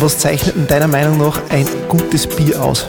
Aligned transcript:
Was 0.00 0.16
zeichnet 0.16 0.56
in 0.56 0.66
deiner 0.66 0.88
Meinung 0.88 1.18
nach 1.18 1.42
ein 1.50 1.66
gutes 1.86 2.26
Bier 2.26 2.62
aus? 2.62 2.86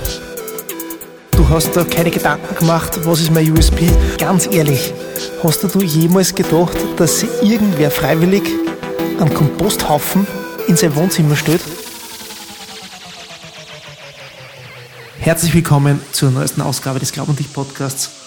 Du 1.32 1.50
hast 1.50 1.76
da 1.76 1.84
keine 1.84 2.10
Gedanken 2.10 2.56
gemacht, 2.56 3.06
was 3.06 3.20
ist 3.20 3.32
mein 3.32 3.52
USP? 3.52 3.90
Ganz 4.18 4.48
ehrlich, 4.48 4.94
hast 5.44 5.76
du 5.76 5.82
jemals 5.82 6.34
gedacht, 6.34 6.78
dass 6.96 7.24
irgendwer 7.42 7.92
freiwillig 7.92 8.44
einen 9.20 9.34
Komposthaufen 9.34 10.26
in 10.70 10.78
sein 10.78 10.96
Wohnzimmer 10.96 11.36
stellt? 11.36 11.60
Herzlich 15.20 15.54
willkommen 15.54 16.00
zur 16.14 16.32
neuesten 16.32 16.62
Ausgabe 16.62 17.00
des 17.00 17.12
Glaub 17.12 17.28
und 17.28 17.38
Dich 17.38 17.52
Podcasts. 17.52 18.22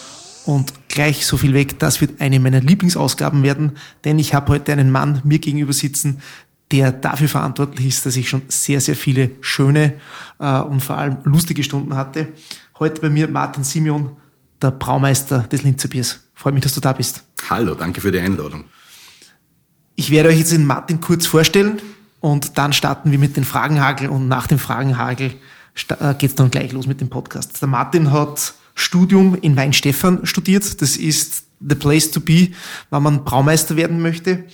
Und 0.45 0.75
gleich 0.89 1.25
so 1.25 1.39
viel 1.39 1.55
weg, 1.55 1.79
das 1.79 2.03
wird 2.03 2.21
eine 2.21 2.39
meiner 2.39 2.61
Lieblingsausgaben 2.61 3.43
werden, 3.43 3.73
denn 4.05 4.19
ich 4.19 4.35
habe 4.35 4.53
heute 4.53 4.73
einen 4.73 4.91
Mann 4.91 5.23
mir 5.25 5.39
gegenüber 5.39 5.73
sitzen, 5.73 6.21
der 6.71 6.93
dafür 6.93 7.29
verantwortlich 7.29 7.87
ist, 7.87 8.07
dass 8.07 8.17
ich 8.17 8.29
schon 8.29 8.43
sehr, 8.49 8.81
sehr 8.81 8.97
viele 8.97 9.33
schöne 9.41 9.95
äh, 10.39 10.61
und 10.61 10.81
vor 10.81 10.97
allem 10.97 11.19
lustige 11.25 11.63
Stunden 11.63 11.95
hatte. 11.97 12.29
Heute 12.79 13.01
bei 13.01 13.11
mir 13.11 13.29
Martin 13.29 13.65
Simeon, 13.65 14.17
der 14.61 14.71
Braumeister 14.71 15.41
des 15.41 15.63
Linzer 15.63 15.89
Biers. 15.89 16.21
Freut 16.35 16.55
mich, 16.55 16.63
dass 16.63 16.75
du 16.75 16.81
da 16.81 16.93
bist. 16.93 17.25
Hallo, 17.49 17.75
danke 17.75 18.01
für 18.01 18.11
die 18.11 18.19
Einladung. 18.19 18.65
Ich 19.95 20.11
werde 20.11 20.31
euch 20.31 20.39
jetzt 20.39 20.53
den 20.53 20.67
Martin 20.67 21.01
kurz 21.01 21.27
vorstellen 21.27 21.81
und 22.21 22.59
dann 22.59 22.73
starten 22.73 23.11
wir 23.13 23.19
mit 23.19 23.37
den 23.37 23.45
Fragenhagel 23.45 24.09
und 24.09 24.27
nach 24.27 24.47
dem 24.47 24.59
Fragenhagel 24.59 25.35
äh, 26.01 26.15
geht 26.15 26.31
es 26.31 26.35
dann 26.35 26.51
gleich 26.51 26.73
los 26.73 26.87
mit 26.87 27.01
dem 27.01 27.11
Podcast. 27.11 27.61
Der 27.61 27.69
Martin 27.69 28.11
hat 28.11 28.55
Studium 28.75 29.37
in 29.41 29.57
Weinstefan 29.57 30.27
studiert. 30.27 30.83
Das 30.83 30.97
ist 30.97 31.45
the 31.61 31.75
place 31.75 32.11
to 32.11 32.21
be, 32.21 32.49
wenn 32.91 33.03
man 33.03 33.25
Braumeister 33.25 33.77
werden 33.77 34.03
möchte. 34.03 34.45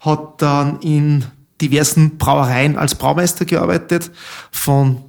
Hat 0.00 0.42
dann 0.42 0.80
in 0.80 1.24
diversen 1.62 2.18
Brauereien 2.18 2.76
als 2.76 2.94
Braumeister 2.96 3.44
gearbeitet, 3.44 4.10
von 4.50 5.02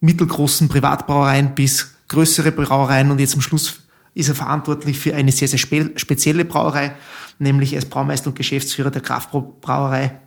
mittelgroßen 0.00 0.68
Privatbrauereien 0.68 1.54
bis 1.54 1.94
größere 2.08 2.52
Brauereien 2.52 3.10
und 3.10 3.18
jetzt 3.18 3.34
am 3.34 3.40
Schluss 3.40 3.80
ist 4.14 4.28
er 4.28 4.34
verantwortlich 4.34 4.98
für 4.98 5.14
eine 5.14 5.32
sehr, 5.32 5.48
sehr 5.48 5.58
spe 5.58 5.90
spezielle 5.96 6.44
Brauerei, 6.44 6.94
nämlich 7.38 7.74
als 7.74 7.84
Braumeister 7.84 8.28
und 8.28 8.36
Geschäftsführer 8.36 8.90
der 8.90 9.02
Kraftbrauerei, 9.02 10.18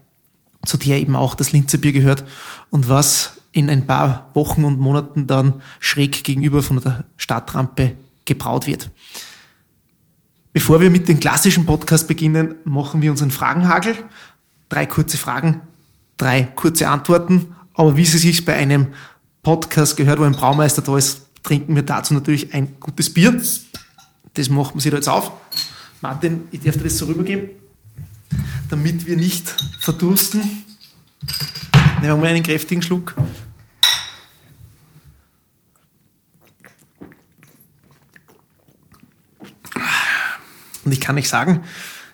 zu 0.66 0.78
der 0.78 1.00
eben 1.00 1.16
auch 1.16 1.34
das 1.34 1.52
Linzer 1.54 1.80
Bier 1.80 1.94
gehört 1.94 2.24
und 2.70 2.88
was 2.90 3.40
in 3.52 3.70
ein 3.70 3.88
paar 3.88 4.30
Wochen 4.36 4.64
und 4.64 4.80
Monaten 4.80 5.26
dann 5.26 5.62
schräg 5.80 6.24
gegenüber 6.24 6.62
von 6.62 6.80
der 6.82 7.06
Stadtrampe 7.18 7.94
gebraut 8.26 8.68
wird. 8.68 8.92
Bevor 10.54 10.82
wir 10.82 10.90
mit 10.90 11.08
dem 11.08 11.20
klassischen 11.20 11.66
Podcast 11.66 12.08
beginnen, 12.08 12.56
machen 12.66 13.02
wir 13.02 13.12
unseren 13.12 13.32
Fragenhagel. 13.32 13.96
Drei 14.68 14.86
kurze 14.86 15.18
Fragen, 15.18 15.62
drei 16.20 16.44
kurze 16.44 16.88
Antworten. 16.88 17.56
Aber 17.74 17.98
wie 17.98 18.06
sie 18.06 18.20
sich 18.20 18.46
bei 18.46 18.54
einem 18.54 18.90
Podcast 19.42 19.98
gehört, 19.98 20.20
wo 20.20 20.24
ein 20.24 20.34
Braumeister 20.34 20.84
da 20.84 20.96
ist, 20.96 21.26
trinken 21.42 21.76
wir 21.76 21.82
dazu 21.82 22.14
natürlich 22.14 22.54
ein 22.54 22.80
gutes 22.80 23.12
Bier. 23.12 23.42
Das 24.36 24.50
machen 24.50 24.76
wir 24.76 24.82
sich 24.82 24.92
da 24.92 24.98
jetzt 24.98 25.10
auf. 25.10 25.32
Martin, 26.02 26.48
ich 26.52 26.60
darf 26.60 26.78
dir 26.78 26.84
das 26.84 26.98
so 26.98 27.06
rübergeben, 27.06 27.50
damit 28.70 29.08
wir 29.08 29.18
nicht 29.18 29.50
verdursten. 29.80 30.42
Nehmen 30.42 32.04
wir 32.04 32.16
mal 32.16 32.28
einen 32.28 32.44
kräftigen 32.44 32.82
Schluck. 32.82 33.16
Und 40.86 40.92
ich 40.92 41.02
kann 41.02 41.18
euch 41.18 41.30
sagen, 41.30 41.64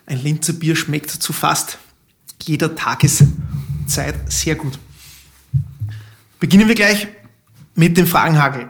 ein 0.06 0.22
Linzer 0.22 0.52
Bier 0.52 0.76
schmeckt 0.76 1.10
zu 1.10 1.32
fast 1.32 1.78
jeder 2.42 2.74
Tageszeit 3.86 4.30
sehr 4.30 4.56
gut. 4.56 4.78
Beginnen 6.40 6.68
wir 6.68 6.74
gleich 6.74 7.08
mit 7.74 7.96
dem 7.96 8.06
Fragenhagel. 8.06 8.68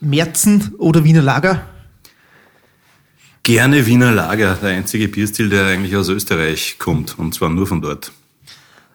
Merzen 0.00 0.74
oder 0.78 1.04
Wiener 1.04 1.22
Lager? 1.22 1.66
Gerne 3.42 3.86
Wiener 3.86 4.12
Lager, 4.12 4.54
der 4.56 4.68
einzige 4.70 5.08
Bierstil, 5.08 5.48
der 5.48 5.66
eigentlich 5.66 5.96
aus 5.96 6.08
Österreich 6.08 6.76
kommt, 6.78 7.18
und 7.18 7.34
zwar 7.34 7.48
nur 7.48 7.66
von 7.66 7.80
dort. 7.80 8.12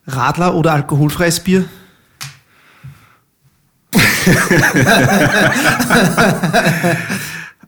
Radler 0.08 0.54
oder 0.54 0.74
alkoholfreies 0.74 1.40
Bier? 1.40 1.66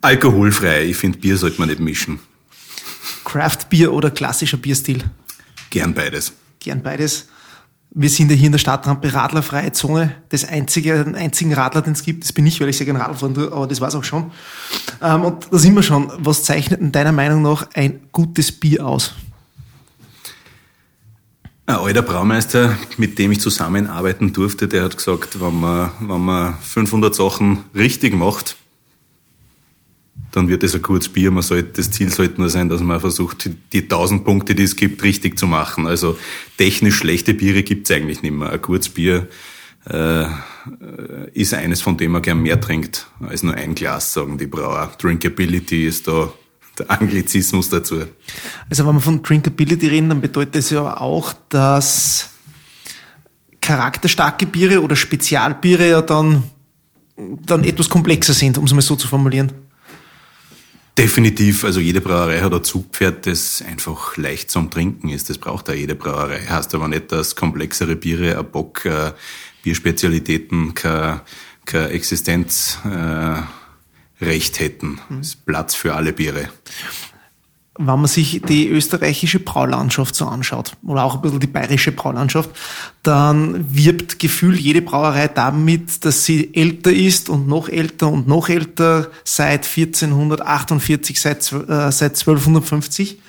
Alkoholfrei. 0.01 0.85
Ich 0.85 0.97
finde, 0.97 1.17
Bier 1.19 1.37
sollte 1.37 1.59
man 1.59 1.69
nicht 1.69 1.79
mischen. 1.79 2.19
Craft 3.23 3.69
Bier 3.69 3.93
oder 3.93 4.11
klassischer 4.11 4.57
Bierstil? 4.57 5.03
Gern 5.69 5.93
beides. 5.93 6.33
Gern 6.59 6.83
beides. 6.83 7.27
Wir 7.99 8.09
sind 8.09 8.29
ja 8.29 8.37
hier 8.37 8.45
in 8.45 8.51
der 8.51 8.59
Stadtrampe 8.59 9.11
Radlerfreie 9.11 9.71
Zone. 9.71 10.13
Das 10.29 10.47
einzige, 10.47 11.03
den 11.03 11.15
einzigen 11.15 11.51
Radler, 11.55 11.81
den 11.81 11.93
es 11.93 12.03
gibt, 12.03 12.23
das 12.23 12.31
bin 12.31 12.45
ich, 12.45 12.61
weil 12.61 12.69
ich 12.69 12.77
sehr 12.77 12.85
gerne 12.85 12.99
Radl 12.99 13.15
fahren 13.15 13.33
tue, 13.33 13.51
aber 13.51 13.65
das 13.65 13.81
war's 13.81 13.95
auch 13.95 14.03
schon. 14.03 14.29
Ähm, 15.01 15.23
und 15.23 15.47
da 15.51 15.57
sind 15.57 15.73
wir 15.73 15.81
schon. 15.81 16.11
Was 16.19 16.43
zeichnet 16.43 16.79
in 16.79 16.91
deiner 16.91 17.11
Meinung 17.11 17.41
nach 17.41 17.67
ein 17.73 18.01
gutes 18.11 18.51
Bier 18.51 18.85
aus? 18.85 19.15
Ein 21.65 21.75
alter 21.77 22.03
Braumeister, 22.03 22.77
mit 22.97 23.17
dem 23.17 23.31
ich 23.31 23.39
zusammenarbeiten 23.39 24.31
durfte, 24.31 24.67
der 24.67 24.83
hat 24.83 24.95
gesagt, 24.95 25.41
wenn 25.41 25.59
man, 25.59 25.89
wenn 25.99 26.21
man 26.21 26.53
500 26.59 27.15
Sachen 27.15 27.63
richtig 27.73 28.13
macht, 28.13 28.57
dann 30.37 30.49
wird 30.49 30.63
es 30.63 30.75
ein 30.75 30.83
gutes 30.83 31.09
Bier. 31.09 31.31
Man 31.31 31.41
sollte, 31.41 31.73
das 31.73 31.89
Ziel 31.89 32.09
sollte 32.09 32.39
nur 32.39 32.49
sein, 32.49 32.69
dass 32.69 32.81
man 32.81 32.99
versucht, 32.99 33.49
die 33.73 33.81
1000 33.81 34.23
Punkte, 34.23 34.53
die 34.53 34.63
es 34.63 34.75
gibt, 34.75 35.01
richtig 35.03 35.39
zu 35.39 35.47
machen. 35.47 35.87
Also 35.87 36.17
technisch 36.57 36.97
schlechte 36.97 37.33
Biere 37.33 37.63
gibt 37.63 37.89
es 37.89 37.95
eigentlich 37.95 38.21
nicht 38.21 38.33
mehr. 38.33 38.51
Ein 38.51 38.61
gutes 38.61 38.89
Bier 38.89 39.27
äh, 39.89 40.25
ist 41.33 41.55
eines, 41.55 41.81
von 41.81 41.97
dem 41.97 42.11
man 42.11 42.21
gern 42.21 42.39
mehr 42.39 42.61
trinkt 42.61 43.07
als 43.19 43.41
nur 43.41 43.55
ein 43.55 43.73
Glas, 43.73 44.13
sagen 44.13 44.37
die 44.37 44.45
Brauer. 44.45 44.91
Drinkability 44.99 45.87
ist 45.87 46.07
da 46.07 46.31
der 46.77 46.91
Anglizismus 46.91 47.69
dazu. 47.69 48.03
Also 48.69 48.85
wenn 48.85 48.93
wir 48.93 49.01
von 49.01 49.23
Drinkability 49.23 49.87
reden, 49.87 50.09
dann 50.09 50.21
bedeutet 50.21 50.55
das 50.55 50.69
ja 50.69 50.97
auch, 50.97 51.33
dass 51.49 52.29
charakterstarke 53.59 54.45
Biere 54.45 54.83
oder 54.83 54.95
Spezialbiere 54.95 55.89
ja 55.89 56.01
dann, 56.03 56.43
dann 57.17 57.63
etwas 57.63 57.89
komplexer 57.89 58.33
sind, 58.33 58.59
um 58.59 58.65
es 58.65 58.73
mal 58.73 58.81
so 58.81 58.95
zu 58.95 59.07
formulieren. 59.07 59.51
Definitiv, 60.97 61.63
also 61.63 61.79
jede 61.79 62.01
Brauerei 62.01 62.41
hat 62.41 62.53
ein 62.53 62.63
Zugpferd, 62.63 63.27
das 63.27 63.61
einfach 63.61 64.17
leicht 64.17 64.49
zum 64.49 64.71
Trinken 64.71 65.09
ist. 65.09 65.29
Das 65.29 65.37
braucht 65.37 65.69
auch 65.69 65.75
jede 65.75 65.93
Brauerei. 65.93 66.39
Heißt 66.39 66.73
aber 66.73 66.87
nicht, 66.87 67.11
dass 67.11 67.35
komplexere 67.35 67.95
Biere, 67.95 68.37
ein 68.39 68.49
Bock, 68.49 68.83
äh, 68.85 69.11
Bierspezialitäten 69.61 70.73
kein, 70.73 71.21
kein 71.65 71.91
Existenz 71.91 72.79
äh, 72.83 74.25
Recht 74.25 74.59
hätten. 74.59 74.99
Mhm. 75.09 75.19
Es 75.19 75.27
ist 75.29 75.45
Platz 75.45 75.75
für 75.75 75.93
alle 75.93 76.13
Biere. 76.13 76.49
Wenn 77.79 77.85
man 77.85 78.07
sich 78.07 78.41
die 78.41 78.67
österreichische 78.67 79.39
Braulandschaft 79.39 80.15
so 80.15 80.25
anschaut, 80.25 80.73
oder 80.85 81.03
auch 81.03 81.15
ein 81.15 81.21
bisschen 81.21 81.39
die 81.39 81.47
bayerische 81.47 81.91
Braulandschaft, 81.91 82.49
dann 83.03 83.65
wirbt 83.73 84.19
gefühlt 84.19 84.59
jede 84.59 84.81
Brauerei 84.81 85.27
damit, 85.27 86.03
dass 86.03 86.25
sie 86.25 86.53
älter 86.55 86.91
ist 86.91 87.29
und 87.29 87.47
noch 87.47 87.69
älter 87.69 88.07
und 88.07 88.27
noch 88.27 88.49
älter 88.49 89.11
seit 89.23 89.65
1448, 89.65 91.21
seit, 91.21 91.51
äh, 91.51 91.91
seit 91.91 92.17
1250. 92.17 93.19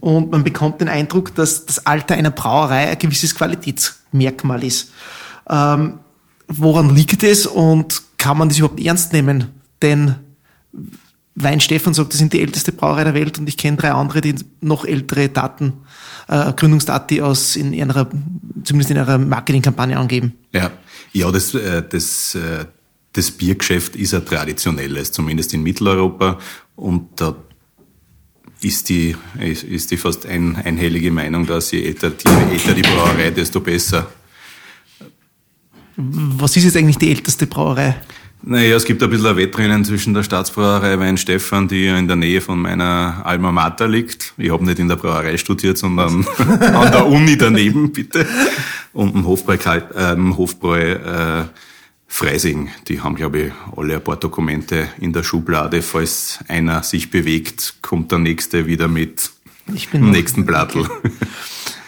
Und 0.00 0.30
man 0.30 0.44
bekommt 0.44 0.80
den 0.80 0.88
Eindruck, 0.88 1.34
dass 1.34 1.64
das 1.64 1.86
Alter 1.86 2.14
einer 2.14 2.30
Brauerei 2.30 2.90
ein 2.90 2.98
gewisses 2.98 3.34
Qualitätsmerkmal 3.34 4.62
ist. 4.64 4.92
Ähm, 5.48 6.00
woran 6.48 6.94
liegt 6.94 7.22
es 7.22 7.46
und 7.46 8.02
kann 8.18 8.38
man 8.38 8.48
das 8.48 8.58
überhaupt 8.58 8.80
ernst 8.80 9.12
nehmen? 9.12 9.50
Denn 9.82 10.16
Weinstefan 11.36 11.94
sagt, 11.94 12.12
das 12.12 12.18
sind 12.18 12.32
die 12.32 12.40
älteste 12.40 12.70
Brauerei 12.72 13.04
der 13.04 13.14
Welt 13.14 13.38
und 13.38 13.48
ich 13.48 13.56
kenne 13.56 13.76
drei 13.76 13.90
andere, 13.90 14.20
die 14.20 14.36
noch 14.60 14.84
ältere 14.84 15.28
Daten, 15.28 15.72
äh, 16.28 16.52
Gründungsdati 16.52 17.22
aus 17.22 17.56
in 17.56 17.72
ihrer, 17.72 18.08
zumindest 18.62 18.90
in 18.90 18.96
ihrer 18.96 19.18
Marketingkampagne 19.18 19.98
angeben. 19.98 20.34
Ja, 20.52 20.70
ja, 21.12 21.30
das, 21.32 21.54
äh, 21.54 21.82
das, 21.88 22.36
äh, 22.36 22.66
das 23.12 23.30
Biergeschäft 23.32 23.96
ist 23.96 24.14
ein 24.14 24.24
traditionelles, 24.24 25.10
zumindest 25.10 25.54
in 25.54 25.62
Mitteleuropa 25.62 26.38
und 26.76 27.20
da 27.20 27.34
ist 28.60 28.88
die, 28.88 29.14
ist 29.40 29.90
die 29.90 29.96
fast 29.96 30.26
ein, 30.26 30.56
einhellige 30.56 31.10
Meinung, 31.10 31.46
dass 31.46 31.70
je 31.72 31.84
älter, 31.84 32.12
je 32.24 32.54
älter 32.54 32.74
die 32.74 32.82
Brauerei, 32.82 33.30
desto 33.30 33.60
besser. 33.60 34.06
Was 35.96 36.56
ist 36.56 36.64
jetzt 36.64 36.76
eigentlich 36.76 36.98
die 36.98 37.10
älteste 37.10 37.46
Brauerei? 37.46 37.96
Naja, 38.46 38.76
es 38.76 38.84
gibt 38.84 39.02
ein 39.02 39.08
bisschen 39.08 39.26
ein 39.26 39.36
Wettrennen 39.38 39.86
zwischen 39.86 40.12
der 40.12 40.22
Staatsbrauerei 40.22 40.98
Weinstefan, 40.98 41.66
die 41.66 41.86
ja 41.86 41.96
in 41.96 42.08
der 42.08 42.16
Nähe 42.16 42.42
von 42.42 42.60
meiner 42.60 43.22
Alma 43.24 43.50
Mater 43.50 43.88
liegt. 43.88 44.34
Ich 44.36 44.50
habe 44.50 44.66
nicht 44.66 44.78
in 44.78 44.88
der 44.88 44.96
Brauerei 44.96 45.38
studiert, 45.38 45.78
sondern 45.78 46.26
an 46.38 46.92
der 46.92 47.06
Uni 47.06 47.38
daneben, 47.38 47.90
bitte. 47.90 48.26
Und 48.92 49.14
im 49.14 49.26
Hofbräu, 49.26 49.54
äh, 49.54 50.16
Hofbräu 50.36 50.92
äh, 50.92 51.44
Freising. 52.06 52.68
Die 52.86 53.00
haben, 53.00 53.14
glaube 53.14 53.38
ich, 53.40 53.52
alle 53.76 53.94
ein 53.94 54.04
paar 54.04 54.16
Dokumente 54.16 54.88
in 55.00 55.14
der 55.14 55.22
Schublade. 55.22 55.80
Falls 55.80 56.38
einer 56.46 56.82
sich 56.82 57.10
bewegt, 57.10 57.76
kommt 57.80 58.12
der 58.12 58.18
Nächste 58.18 58.66
wieder 58.66 58.88
mit 58.88 59.30
dem 59.94 60.10
nächsten 60.10 60.44
Blattl. 60.44 60.80
Okay. 60.80 61.10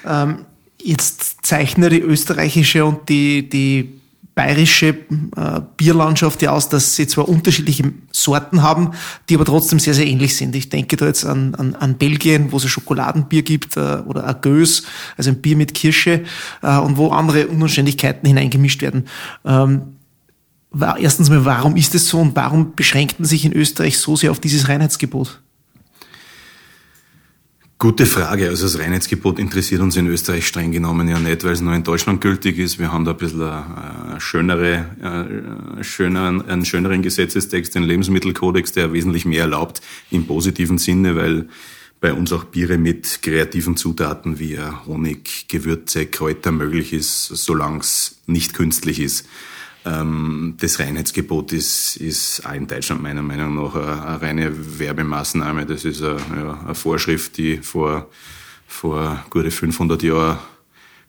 ähm, 0.06 0.47
jetzt 0.81 1.44
zeichnen 1.44 1.91
die 1.91 2.00
österreichische 2.00 2.87
und 2.87 3.11
die, 3.11 3.47
die 3.47 4.00
bayerische 4.37 4.88
äh, 4.88 5.61
Bierlandschaft 5.79 6.43
ja 6.43 6.50
aus, 6.50 6.69
dass 6.69 6.94
sie 6.94 7.06
zwar 7.06 7.27
unterschiedliche 7.27 7.91
Sorten 8.12 8.62
haben, 8.62 8.91
die 9.29 9.35
aber 9.35 9.47
trotzdem 9.47 9.79
sehr, 9.81 9.94
sehr 9.94 10.06
ähnlich 10.06 10.37
sind. 10.37 10.55
Ich 10.55 10.69
denke 10.69 10.97
da 10.99 11.06
jetzt 11.06 11.25
an, 11.25 11.55
an, 11.55 11.75
an 11.75 11.97
Belgien, 11.97 12.53
wo 12.53 12.59
es 12.59 12.65
ein 12.65 12.69
Schokoladenbier 12.69 13.43
gibt 13.43 13.79
äh, 13.79 14.03
oder 14.06 14.27
ein 14.27 14.37
Gös, 14.43 14.85
also 15.17 15.31
ein 15.31 15.41
Bier 15.41 15.56
mit 15.56 15.73
Kirsche 15.73 16.25
äh, 16.62 16.77
und 16.77 16.99
wo 16.99 17.09
andere 17.09 17.49
Unanständigkeiten 17.49 18.29
hineingemischt 18.29 18.83
werden. 18.83 19.06
Ähm, 19.47 19.97
war, 20.71 20.99
erstens 20.99 21.31
mal, 21.31 21.47
warum 21.47 21.77
ist 21.77 21.94
es 21.94 22.06
so 22.06 22.21
und 22.21 22.37
warum 22.37 22.75
beschränkt 22.75 23.19
man 23.19 23.27
sich 23.27 23.47
in 23.47 23.55
Österreich 23.55 23.99
so 23.99 24.17
sehr 24.17 24.31
auf 24.31 24.38
dieses 24.38 24.69
Reinheitsgebot? 24.69 25.41
Gute 27.78 28.06
Frage. 28.06 28.49
Also 28.49 28.64
das 28.64 28.78
Reinheitsgebot 28.78 29.38
interessiert 29.38 29.82
uns 29.82 29.96
in 29.96 30.06
Österreich 30.06 30.46
streng 30.46 30.73
genommen 30.73 31.08
ja 31.08 31.19
nicht, 31.19 31.44
weil 31.44 31.52
es 31.52 31.61
nur 31.61 31.75
in 31.75 31.84
Deutschland 31.84 32.23
gültig 32.23 32.58
ist. 32.58 32.78
Wir 32.78 32.90
haben 32.90 33.05
da 33.05 33.11
ein 33.11 33.19
bisschen 33.19 33.43
eine 33.43 34.19
schönere, 34.19 34.87
schöner, 35.82 36.43
einen 36.49 36.64
schöneren 36.64 37.02
Gesetzestext, 37.02 37.75
den 37.75 37.82
Lebensmittelkodex, 37.82 38.73
der 38.73 38.94
wesentlich 38.94 39.26
mehr 39.26 39.43
erlaubt 39.43 39.82
im 40.11 40.26
positiven 40.26 40.78
Sinne, 40.78 41.17
weil 41.17 41.49
bei 42.00 42.14
uns 42.14 42.32
auch 42.32 42.44
Biere 42.44 42.78
mit 42.78 43.20
kreativen 43.20 43.76
Zutaten 43.76 44.38
wie 44.38 44.58
Honig, 44.87 45.46
Gewürze, 45.49 46.06
Kräuter 46.06 46.52
möglich 46.52 46.94
ist, 46.94 47.26
solange 47.26 47.81
es 47.81 48.23
nicht 48.26 48.55
künstlich 48.55 49.00
ist. 49.00 49.28
Ähm, 49.87 50.55
das 50.59 50.81
Reinheitsgebot 50.81 51.53
ist, 51.53 51.97
ist 51.97 52.44
auch 52.44 52.55
in 52.55 52.67
Deutschland 52.67 53.03
meiner 53.03 53.23
Meinung 53.23 53.55
nach 53.55 53.75
eine, 53.77 54.06
eine 54.06 54.23
reine 54.23 54.79
Werbemaßnahme. 54.79 55.65
Das 55.65 55.85
ist 55.85 56.03
eine, 56.03 56.19
ja, 56.37 56.61
eine 56.65 56.75
Vorschrift, 56.75 57.37
die 57.38 57.59
vor, 57.59 58.11
vor 58.67 59.25
gute 59.31 59.53
500 59.53 60.03
Jahren 60.03 60.38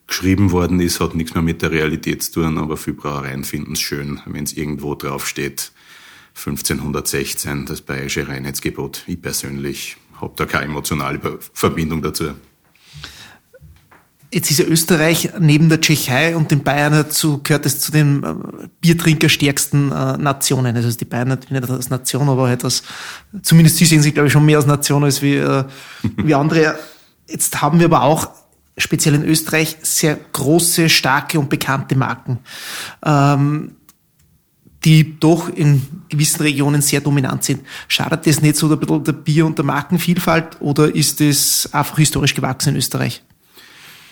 geschrieben 0.06 0.52
worden 0.52 0.80
ist, 0.80 1.00
hat 1.00 1.14
nichts 1.16 1.34
mehr 1.34 1.42
mit 1.42 1.60
der 1.60 1.72
Realität 1.72 2.22
zu 2.22 2.40
tun, 2.40 2.56
aber 2.56 2.76
viele 2.76 2.96
Brauereien 2.96 3.44
finden 3.44 3.72
es 3.72 3.80
schön, 3.80 4.20
wenn 4.26 4.44
es 4.44 4.54
irgendwo 4.54 4.94
draufsteht. 4.94 5.72
1516, 6.34 7.66
das 7.66 7.82
bayerische 7.82 8.28
Reinheitsgebot. 8.28 9.02
Ich 9.08 9.20
persönlich 9.20 9.96
habe 10.20 10.34
da 10.36 10.46
keine 10.46 10.66
emotionale 10.66 11.20
Verbindung 11.52 12.00
dazu. 12.00 12.34
Jetzt 14.30 14.50
ist 14.50 14.58
ja 14.58 14.66
Österreich 14.66 15.30
neben 15.38 15.70
der 15.70 15.80
Tschechei 15.80 16.36
und 16.36 16.50
den 16.50 16.62
Bayern 16.62 16.92
dazu, 16.92 17.40
gehört 17.42 17.64
es 17.64 17.80
zu 17.80 17.90
den 17.90 18.22
äh, 18.22 18.34
Biertrinkerstärksten 18.80 19.90
äh, 19.90 20.18
Nationen. 20.18 20.76
Also 20.76 20.90
die 20.90 21.06
Bayern 21.06 21.28
natürlich 21.28 21.62
nicht 21.62 21.70
als 21.70 21.88
Nation, 21.88 22.28
aber 22.28 22.48
halt 22.48 22.62
als, 22.62 22.82
zumindest 23.42 23.78
sie 23.78 23.86
sehen 23.86 24.02
sich, 24.02 24.12
glaube 24.12 24.26
ich, 24.26 24.32
schon 24.32 24.44
mehr 24.44 24.58
als 24.58 24.66
Nation 24.66 25.02
als 25.02 25.22
wie, 25.22 25.36
äh, 25.36 25.64
wie 26.18 26.34
andere. 26.34 26.78
Jetzt 27.26 27.62
haben 27.62 27.78
wir 27.78 27.86
aber 27.86 28.02
auch 28.02 28.28
speziell 28.76 29.14
in 29.14 29.24
Österreich 29.24 29.78
sehr 29.82 30.18
große, 30.32 30.90
starke 30.90 31.38
und 31.38 31.48
bekannte 31.48 31.96
Marken, 31.96 32.38
ähm, 33.04 33.72
die 34.84 35.18
doch 35.18 35.48
in 35.48 35.82
gewissen 36.10 36.42
Regionen 36.42 36.82
sehr 36.82 37.00
dominant 37.00 37.44
sind. 37.44 37.62
Schadet 37.88 38.26
das 38.26 38.42
nicht 38.42 38.56
so 38.56 38.74
der, 38.74 38.98
der 38.98 39.12
Bier- 39.12 39.46
und 39.46 39.56
der 39.56 39.64
Markenvielfalt 39.64 40.60
oder 40.60 40.94
ist 40.94 41.20
das 41.20 41.68
einfach 41.72 41.96
historisch 41.96 42.34
gewachsen 42.34 42.70
in 42.70 42.76
Österreich? 42.76 43.22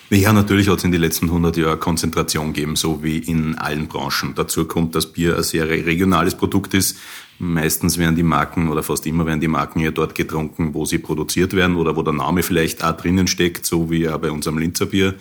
Ja, 0.09 0.31
natürlich 0.31 0.69
hat 0.69 0.77
es 0.77 0.83
in 0.85 0.93
den 0.93 1.01
letzten 1.01 1.25
100 1.25 1.57
Jahren 1.57 1.81
Konzentration 1.81 2.53
gegeben, 2.53 2.77
so 2.77 3.03
wie 3.03 3.17
in 3.17 3.55
allen 3.55 3.87
Branchen. 3.87 4.33
Dazu 4.35 4.63
kommt, 4.63 4.95
dass 4.95 5.11
Bier 5.11 5.35
ein 5.35 5.43
sehr 5.43 5.67
regionales 5.67 6.35
Produkt 6.35 6.73
ist. 6.73 6.97
Meistens 7.39 7.97
werden 7.97 8.15
die 8.15 8.23
Marken 8.23 8.69
oder 8.69 8.83
fast 8.83 9.05
immer 9.05 9.25
werden 9.25 9.41
die 9.41 9.49
Marken 9.49 9.81
ja 9.81 9.91
dort 9.91 10.15
getrunken, 10.15 10.73
wo 10.73 10.85
sie 10.85 10.99
produziert 10.99 11.53
werden 11.53 11.75
oder 11.75 11.97
wo 11.97 12.03
der 12.03 12.13
Name 12.13 12.41
vielleicht 12.41 12.85
auch 12.85 12.95
drinnen 12.95 13.27
steckt, 13.27 13.65
so 13.65 13.91
wie 13.91 14.07
auch 14.07 14.17
bei 14.17 14.31
unserem 14.31 14.57
Linzer 14.59 14.85
Bier. 14.85 15.15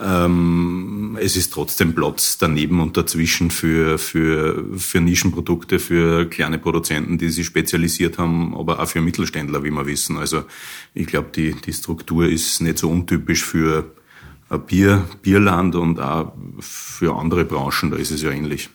Ähm, 0.00 1.16
es 1.20 1.36
ist 1.36 1.52
trotzdem 1.52 1.94
Platz 1.94 2.38
daneben 2.38 2.80
und 2.80 2.96
dazwischen 2.96 3.52
für, 3.52 3.98
für, 3.98 4.64
für 4.76 5.00
Nischenprodukte, 5.00 5.78
für 5.78 6.26
kleine 6.26 6.58
Produzenten, 6.58 7.18
die 7.18 7.28
sich 7.28 7.46
spezialisiert 7.46 8.18
haben, 8.18 8.54
aber 8.56 8.80
auch 8.80 8.88
für 8.88 9.00
Mittelständler, 9.00 9.62
wie 9.62 9.70
wir 9.70 9.86
wissen. 9.86 10.18
Also 10.18 10.42
ich 10.92 11.06
glaube, 11.06 11.28
die, 11.34 11.52
die 11.52 11.72
Struktur 11.72 12.28
ist 12.28 12.60
nicht 12.60 12.78
so 12.78 12.90
untypisch 12.90 13.44
für 13.44 13.92
Bier, 14.56 15.04
Bierland 15.22 15.74
und 15.74 16.00
auch 16.00 16.32
für 16.60 17.14
andere 17.14 17.44
Branchen, 17.44 17.90
da 17.90 17.96
ist 17.98 18.10
es 18.10 18.22
ja 18.22 18.30
ähnlich. 18.30 18.70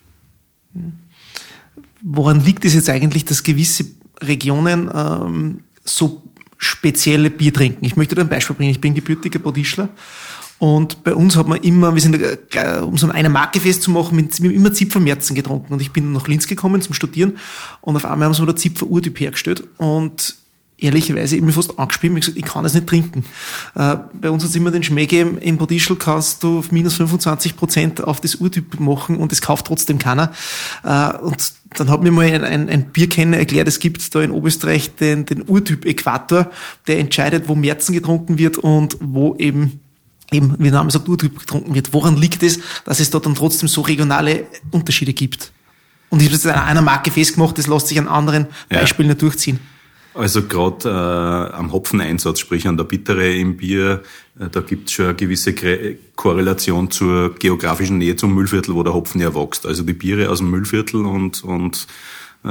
Woran 2.02 2.44
liegt 2.44 2.64
es 2.64 2.74
jetzt 2.74 2.88
eigentlich, 2.88 3.24
dass 3.24 3.42
gewisse 3.42 3.86
Regionen 4.20 4.90
ähm, 4.94 5.60
so 5.84 6.22
spezielle 6.58 7.30
Bier 7.30 7.52
trinken? 7.52 7.84
Ich 7.84 7.96
möchte 7.96 8.14
da 8.14 8.22
ein 8.22 8.28
Beispiel 8.28 8.54
bringen. 8.54 8.70
Ich 8.70 8.80
bin 8.80 8.94
gebürtiger 8.94 9.40
Bodischler 9.40 9.88
und 10.58 11.02
bei 11.02 11.14
uns 11.14 11.36
hat 11.36 11.48
man 11.48 11.60
immer, 11.60 11.94
wir 11.94 12.00
sind, 12.00 12.14
äh, 12.14 12.78
um 12.80 12.96
so 12.96 13.10
eine 13.10 13.28
Marke 13.28 13.60
festzumachen, 13.60 14.16
wir 14.16 14.50
haben 14.50 14.56
immer 14.56 14.72
Zipfermärzen 14.72 15.34
getrunken. 15.34 15.72
Und 15.72 15.82
ich 15.82 15.90
bin 15.90 16.12
nach 16.12 16.28
Linz 16.28 16.46
gekommen 16.46 16.80
zum 16.80 16.94
Studieren 16.94 17.38
und 17.80 17.96
auf 17.96 18.04
einmal 18.04 18.26
haben 18.26 18.34
sie 18.34 18.42
mir 18.42 18.46
der 18.46 18.56
Zipfer 18.56 18.86
Urtyp 18.86 19.18
hergestellt 19.18 19.64
und 19.78 20.36
ehrlicherweise 20.78 21.36
immer 21.36 21.52
fast 21.52 21.78
angespielt 21.78 22.12
und 22.12 22.20
gesagt, 22.20 22.36
ich 22.36 22.44
kann 22.44 22.64
es 22.64 22.74
nicht 22.74 22.86
trinken. 22.86 23.24
Äh, 23.74 23.96
bei 24.12 24.30
uns 24.30 24.42
hat 24.42 24.50
es 24.50 24.56
immer 24.56 24.70
den 24.70 24.82
Schmäh 24.82 25.06
gegeben, 25.06 25.38
im 25.38 25.56
Bodischl 25.56 25.96
kannst 25.96 26.42
du 26.42 26.58
auf 26.58 26.72
minus 26.72 26.94
25 26.94 27.56
Prozent 27.56 28.04
auf 28.04 28.20
das 28.20 28.36
Urtyp 28.36 28.80
machen 28.80 29.16
und 29.16 29.32
es 29.32 29.40
kauft 29.40 29.66
trotzdem 29.66 29.98
keiner. 29.98 30.32
Äh, 30.82 31.16
und 31.18 31.52
dann 31.76 31.90
hat 31.90 32.02
mir 32.02 32.10
mal 32.10 32.26
ein, 32.26 32.44
ein, 32.44 32.68
ein 32.68 32.84
Bierkenner 32.86 33.38
erklärt, 33.38 33.68
es 33.68 33.78
gibt 33.78 34.14
da 34.14 34.22
in 34.22 34.30
Oberösterreich 34.30 34.94
den, 34.96 35.26
den 35.26 35.48
Urtyp-Äquator, 35.48 36.50
der 36.86 36.98
entscheidet, 36.98 37.48
wo 37.48 37.54
Märzen 37.54 37.94
getrunken 37.94 38.38
wird 38.38 38.58
und 38.58 38.96
wo 39.00 39.36
eben 39.36 39.80
eben, 40.32 40.56
wie 40.58 40.64
der 40.64 40.72
Name 40.72 40.90
sagt, 40.90 41.08
Urtyp 41.08 41.38
getrunken 41.38 41.74
wird. 41.74 41.92
Woran 41.92 42.16
liegt 42.16 42.42
es, 42.42 42.58
dass 42.84 42.98
es 42.98 43.10
da 43.10 43.20
dann 43.20 43.34
trotzdem 43.34 43.68
so 43.68 43.82
regionale 43.82 44.46
Unterschiede 44.70 45.12
gibt? 45.12 45.52
Und 46.10 46.20
ich 46.20 46.26
habe 46.28 46.36
es 46.36 46.46
an 46.46 46.54
einer 46.54 46.82
Marke 46.82 47.10
festgemacht, 47.10 47.58
das 47.58 47.66
lässt 47.66 47.88
sich 47.88 47.98
an 47.98 48.08
anderen 48.08 48.46
Beispielen 48.68 49.08
ja. 49.08 49.14
nicht 49.14 49.22
durchziehen. 49.22 49.60
Also 50.14 50.44
gerade 50.44 50.88
äh, 50.88 51.56
am 51.56 51.72
Hopfeneinsatz, 51.72 52.38
sprich 52.38 52.68
an 52.68 52.76
der 52.76 52.84
Bittere 52.84 53.34
im 53.34 53.56
Bier, 53.56 54.04
äh, 54.38 54.48
da 54.48 54.60
gibt 54.60 54.88
es 54.88 54.94
schon 54.94 55.06
eine 55.06 55.14
gewisse 55.16 55.54
Korrelation 56.14 56.90
zur 56.92 57.34
geografischen 57.34 57.98
Nähe 57.98 58.14
zum 58.14 58.32
Müllviertel, 58.32 58.76
wo 58.76 58.84
der 58.84 58.94
Hopfen 58.94 59.20
ja 59.20 59.34
wächst. 59.34 59.66
Also 59.66 59.82
die 59.82 59.92
Biere 59.92 60.30
aus 60.30 60.38
dem 60.38 60.50
Müllviertel 60.50 61.04
und, 61.04 61.42
und 61.42 61.88
äh, 62.44 62.48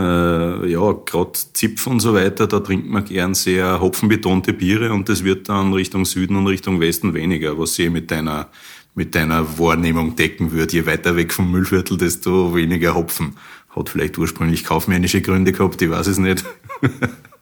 ja, 0.71 0.91
gerade 0.91 1.31
Zipf 1.53 1.87
und 1.87 2.01
so 2.01 2.13
weiter, 2.13 2.47
da 2.47 2.59
trinkt 2.59 2.89
man 2.89 3.05
gern 3.05 3.33
sehr 3.33 3.79
hopfenbetonte 3.79 4.51
Biere 4.51 4.91
und 4.91 5.07
das 5.07 5.23
wird 5.23 5.47
dann 5.47 5.71
Richtung 5.71 6.03
Süden 6.03 6.35
und 6.35 6.47
Richtung 6.47 6.81
Westen 6.81 7.13
weniger, 7.13 7.57
was 7.57 7.75
sie 7.75 7.89
mit 7.89 8.11
deiner 8.11 8.49
mit 8.95 9.15
deiner 9.15 9.57
Wahrnehmung 9.57 10.15
decken 10.15 10.51
würde. 10.51 10.73
Je 10.73 10.85
weiter 10.85 11.15
weg 11.15 11.33
vom 11.33 11.49
Müllviertel, 11.49 11.97
desto 11.97 12.53
weniger 12.55 12.93
Hopfen. 12.93 13.37
Hat 13.75 13.89
vielleicht 13.89 14.19
ursprünglich 14.19 14.65
kaufmännische 14.65 15.21
Gründe 15.21 15.51
gehabt, 15.51 15.81
ich 15.81 15.89
weiß 15.89 16.05
es 16.07 16.19
nicht. 16.19 16.43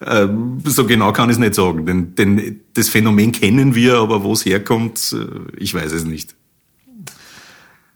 Ähm, 0.00 0.58
so 0.64 0.86
genau 0.86 1.12
kann 1.12 1.30
ich 1.30 1.36
es 1.36 1.40
nicht 1.40 1.54
sagen, 1.54 1.86
denn, 1.86 2.14
denn 2.14 2.60
das 2.74 2.88
Phänomen 2.88 3.32
kennen 3.32 3.74
wir, 3.74 3.96
aber 3.96 4.22
wo 4.22 4.32
es 4.32 4.44
herkommt, 4.44 5.14
äh, 5.14 5.56
ich 5.56 5.74
weiß 5.74 5.92
es 5.92 6.04
nicht. 6.04 6.34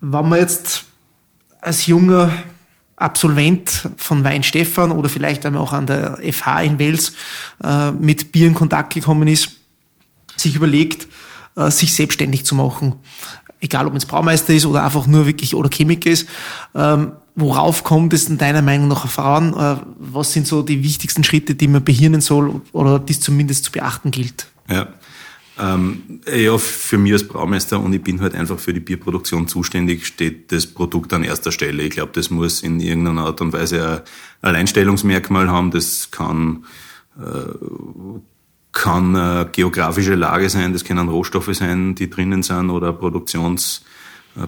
Wenn 0.00 0.28
man 0.28 0.38
jetzt 0.38 0.84
als 1.60 1.86
junger 1.86 2.32
Absolvent 2.96 3.88
von 3.96 4.24
Weinstefan 4.24 4.92
oder 4.92 5.08
vielleicht 5.08 5.46
einmal 5.46 5.62
auch 5.62 5.72
an 5.72 5.86
der 5.86 6.18
FH 6.22 6.62
in 6.62 6.78
Wels 6.78 7.14
äh, 7.64 7.92
mit 7.92 8.30
Bier 8.30 8.46
in 8.46 8.54
Kontakt 8.54 8.92
gekommen 8.92 9.26
ist, 9.26 9.52
sich 10.36 10.54
überlegt, 10.54 11.08
äh, 11.56 11.70
sich 11.70 11.94
selbstständig 11.94 12.44
zu 12.44 12.54
machen. 12.54 12.96
Egal, 13.58 13.86
ob 13.86 13.94
man 13.94 14.02
Braumeister 14.02 14.54
ist 14.54 14.66
oder 14.66 14.84
einfach 14.84 15.06
nur 15.06 15.26
wirklich 15.26 15.54
oder 15.54 15.70
Chemiker 15.70 16.10
ist. 16.10 16.28
Ähm, 16.74 17.12
Worauf 17.36 17.84
kommt 17.84 18.12
es 18.12 18.28
in 18.28 18.38
deiner 18.38 18.62
Meinung 18.62 18.88
nach 18.88 19.06
voran? 19.08 19.54
Äh, 19.54 19.82
was 19.98 20.32
sind 20.32 20.46
so 20.46 20.62
die 20.62 20.82
wichtigsten 20.82 21.24
Schritte, 21.24 21.54
die 21.54 21.68
man 21.68 21.84
behirnen 21.84 22.20
soll 22.20 22.60
oder 22.72 22.98
die 22.98 23.12
es 23.12 23.20
zumindest 23.20 23.64
zu 23.64 23.72
beachten 23.72 24.10
gilt? 24.10 24.48
Ja. 24.68 24.88
Ähm, 25.58 26.20
ja, 26.32 26.56
für 26.56 26.96
mich 26.96 27.12
als 27.12 27.28
Braumeister 27.28 27.80
und 27.80 27.92
ich 27.92 28.02
bin 28.02 28.20
halt 28.20 28.34
einfach 28.34 28.58
für 28.58 28.72
die 28.72 28.80
Bierproduktion 28.80 29.46
zuständig, 29.46 30.06
steht 30.06 30.52
das 30.52 30.66
Produkt 30.66 31.12
an 31.12 31.22
erster 31.22 31.52
Stelle. 31.52 31.82
Ich 31.82 31.90
glaube, 31.90 32.12
das 32.14 32.30
muss 32.30 32.62
in 32.62 32.80
irgendeiner 32.80 33.26
Art 33.26 33.40
und 33.42 33.52
Weise 33.52 34.02
ein 34.42 34.48
Alleinstellungsmerkmal 34.48 35.50
haben. 35.50 35.70
Das 35.70 36.10
kann, 36.10 36.64
äh, 37.18 38.20
kann 38.72 39.14
eine 39.14 39.50
geografische 39.52 40.14
Lage 40.14 40.48
sein, 40.48 40.72
das 40.72 40.84
können 40.84 41.08
Rohstoffe 41.08 41.54
sein, 41.54 41.94
die 41.94 42.08
drinnen 42.08 42.42
sind 42.42 42.70
oder 42.70 42.92
Produktions- 42.92 43.82
äh, 43.82 43.99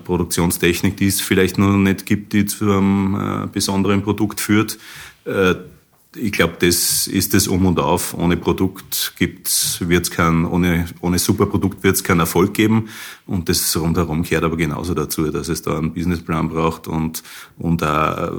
Produktionstechnik, 0.04 0.96
die 0.96 1.08
es 1.08 1.20
vielleicht 1.20 1.58
noch 1.58 1.76
nicht 1.76 2.06
gibt, 2.06 2.32
die 2.32 2.46
zu 2.46 2.70
einem 2.70 3.14
äh, 3.14 3.46
besonderen 3.48 4.02
Produkt 4.02 4.40
führt. 4.40 4.78
Äh, 5.24 5.54
ich 6.14 6.32
glaube, 6.32 6.56
das 6.58 7.06
ist 7.06 7.32
das 7.32 7.48
Um 7.48 7.64
und 7.64 7.80
Auf. 7.80 8.12
Ohne 8.12 8.36
Produkt 8.36 9.14
gibt's, 9.18 9.78
wird's 9.80 10.10
kein, 10.10 10.44
ohne, 10.44 10.84
ohne 11.00 11.18
Superprodukt 11.18 11.82
wird 11.82 11.96
es 11.96 12.04
keinen 12.04 12.20
Erfolg 12.20 12.52
geben. 12.52 12.90
Und 13.26 13.48
das 13.48 13.74
rundherum 13.76 14.22
gehört 14.22 14.44
aber 14.44 14.58
genauso 14.58 14.92
dazu, 14.92 15.30
dass 15.30 15.48
es 15.48 15.62
da 15.62 15.78
einen 15.78 15.94
Businessplan 15.94 16.50
braucht 16.50 16.86
und, 16.86 17.22
und 17.56 17.82
eine 17.82 18.30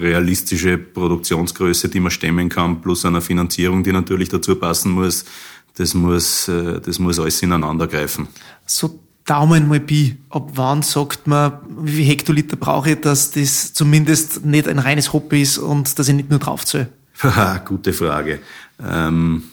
realistische 0.00 0.78
Produktionsgröße, 0.78 1.90
die 1.90 2.00
man 2.00 2.10
stemmen 2.10 2.48
kann, 2.48 2.80
plus 2.80 3.04
eine 3.04 3.20
Finanzierung, 3.20 3.82
die 3.84 3.92
natürlich 3.92 4.30
dazu 4.30 4.56
passen 4.56 4.92
muss. 4.92 5.26
Das 5.74 5.92
muss, 5.92 6.46
das 6.46 6.98
muss 6.98 7.20
alles 7.20 7.42
ineinander 7.42 7.86
greifen. 7.86 8.28
So 8.64 8.98
Daumen 9.30 9.68
mal 9.68 9.78
Bi. 9.78 10.16
Ab 10.28 10.50
wann 10.54 10.82
sagt 10.82 11.28
man, 11.28 11.52
wie 11.68 11.92
viel 11.92 12.04
Hektoliter 12.04 12.56
brauche 12.56 12.90
ich, 12.90 13.00
dass 13.00 13.30
das 13.30 13.72
zumindest 13.72 14.44
nicht 14.44 14.66
ein 14.66 14.80
reines 14.80 15.12
Hobby 15.12 15.42
ist 15.42 15.58
und 15.58 15.96
dass 16.00 16.08
ich 16.08 16.16
nicht 16.16 16.30
nur 16.30 16.40
drauf 16.40 16.64
zahle? 16.64 16.88
Gute 17.64 17.92
Frage. 17.92 18.40
Ähm, 18.84 19.44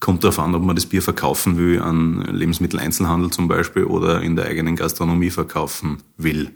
kommt 0.00 0.22
darauf 0.22 0.38
an, 0.38 0.54
ob 0.54 0.62
man 0.62 0.76
das 0.76 0.84
Bier 0.84 1.00
verkaufen 1.00 1.56
will 1.56 1.80
an 1.80 2.20
Lebensmitteleinzelhandel 2.30 3.30
zum 3.30 3.48
Beispiel 3.48 3.84
oder 3.84 4.20
in 4.20 4.36
der 4.36 4.44
eigenen 4.44 4.76
Gastronomie 4.76 5.30
verkaufen 5.30 6.02
will. 6.18 6.50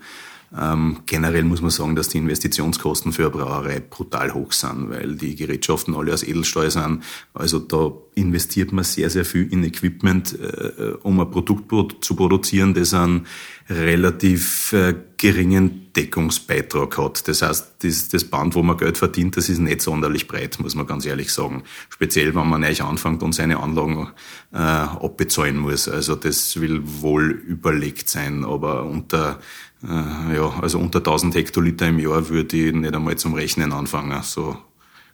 Ähm, 0.56 0.98
generell 1.06 1.44
muss 1.44 1.62
man 1.62 1.70
sagen, 1.70 1.96
dass 1.96 2.08
die 2.08 2.18
Investitionskosten 2.18 3.12
für 3.12 3.22
eine 3.22 3.30
Brauerei 3.30 3.80
brutal 3.80 4.34
hoch 4.34 4.52
sind, 4.52 4.90
weil 4.90 5.16
die 5.16 5.34
Gerätschaften 5.34 5.96
alle 5.96 6.12
aus 6.12 6.22
Edelstahl 6.22 6.70
sind. 6.70 7.02
Also 7.32 7.58
da 7.58 7.90
investiert 8.14 8.72
man 8.72 8.84
sehr, 8.84 9.10
sehr 9.10 9.24
viel 9.24 9.52
in 9.52 9.64
Equipment, 9.64 10.38
äh, 10.38 10.92
um 11.02 11.20
ein 11.20 11.30
Produkt 11.30 12.04
zu 12.04 12.14
produzieren, 12.14 12.74
das 12.74 12.94
einen 12.94 13.26
relativ 13.68 14.72
äh, 14.72 14.94
geringen 15.16 15.92
Deckungsbeitrag 15.94 16.98
hat. 16.98 17.28
Das 17.28 17.42
heißt, 17.42 17.76
das, 17.82 18.24
Band, 18.24 18.54
wo 18.54 18.62
man 18.62 18.76
Geld 18.76 18.98
verdient, 18.98 19.36
das 19.36 19.48
ist 19.48 19.58
nicht 19.58 19.80
sonderlich 19.80 20.28
breit, 20.28 20.58
muss 20.60 20.74
man 20.74 20.86
ganz 20.86 21.06
ehrlich 21.06 21.32
sagen. 21.32 21.62
Speziell, 21.88 22.34
wenn 22.34 22.48
man 22.48 22.60
neu 22.60 22.74
anfängt 22.80 23.22
und 23.22 23.32
seine 23.32 23.58
Anlagen 23.58 24.08
äh, 24.52 24.58
abbezahlen 24.58 25.56
muss. 25.56 25.88
Also 25.88 26.14
das 26.14 26.60
will 26.60 26.80
wohl 26.84 27.30
überlegt 27.30 28.08
sein, 28.08 28.44
aber 28.44 28.84
unter 28.84 29.40
äh, 29.82 30.36
ja, 30.36 30.50
also 30.60 30.78
unter 30.78 30.98
1000 30.98 31.34
Hektoliter 31.34 31.88
im 31.88 31.98
Jahr 31.98 32.28
würde 32.28 32.56
ich 32.56 32.72
nicht 32.72 32.94
einmal 32.94 33.16
zum 33.16 33.34
Rechnen 33.34 33.72
anfangen, 33.72 34.22
so 34.22 34.56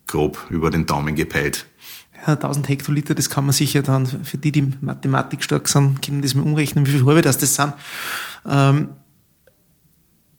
grob 0.07 0.47
über 0.51 0.71
den 0.71 0.87
Daumen 0.87 1.15
gepeilt. 1.15 1.67
Ja, 2.27 2.35
1000 2.35 2.69
Hektoliter, 2.69 3.15
das 3.15 3.31
kann 3.31 3.45
man 3.45 3.53
sicher 3.53 3.83
dann, 3.83 4.07
für 4.07 4.37
die, 4.37 4.53
die 4.53 4.73
Mathematik 4.81 5.43
stark 5.43 5.69
sind, 5.69 6.03
können 6.03 6.23
das 6.23 6.35
mal 6.35 6.43
umrechnen, 6.43 6.87
wie 6.87 6.91
viel 6.91 7.07
halbe 7.07 7.23
das 7.23 7.39
das 7.39 7.55
sind. 7.55 7.73
Ähm, 8.49 8.89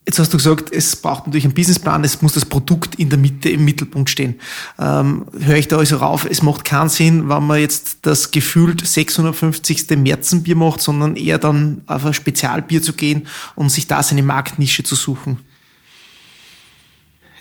Jetzt 0.03 0.17
hast 0.17 0.33
du 0.33 0.37
gesagt, 0.37 0.73
es 0.73 0.95
braucht 0.95 1.27
natürlich 1.27 1.45
einen 1.45 1.53
Businessplan, 1.53 2.03
es 2.03 2.23
muss 2.23 2.33
das 2.33 2.43
Produkt 2.43 2.95
in 2.95 3.09
der 3.09 3.19
Mitte 3.19 3.49
im 3.49 3.63
Mittelpunkt 3.63 4.09
stehen. 4.09 4.39
Ähm, 4.79 5.27
höre 5.39 5.57
ich 5.57 5.67
da 5.67 5.77
also 5.77 5.97
rauf, 5.97 6.25
es 6.27 6.41
macht 6.41 6.65
keinen 6.65 6.89
Sinn, 6.89 7.29
wenn 7.29 7.45
man 7.45 7.59
jetzt 7.59 7.99
das 8.01 8.31
gefühlt 8.31 8.85
650. 8.85 9.87
Märzenbier 9.97 10.55
macht, 10.55 10.81
sondern 10.81 11.15
eher 11.15 11.37
dann 11.37 11.83
auf 11.85 12.03
ein 12.03 12.15
Spezialbier 12.15 12.81
zu 12.81 12.93
gehen 12.93 13.27
und 13.53 13.69
sich 13.69 13.85
da 13.85 14.01
seine 14.01 14.23
Marktnische 14.23 14.83
zu 14.83 14.95
suchen. 14.95 15.37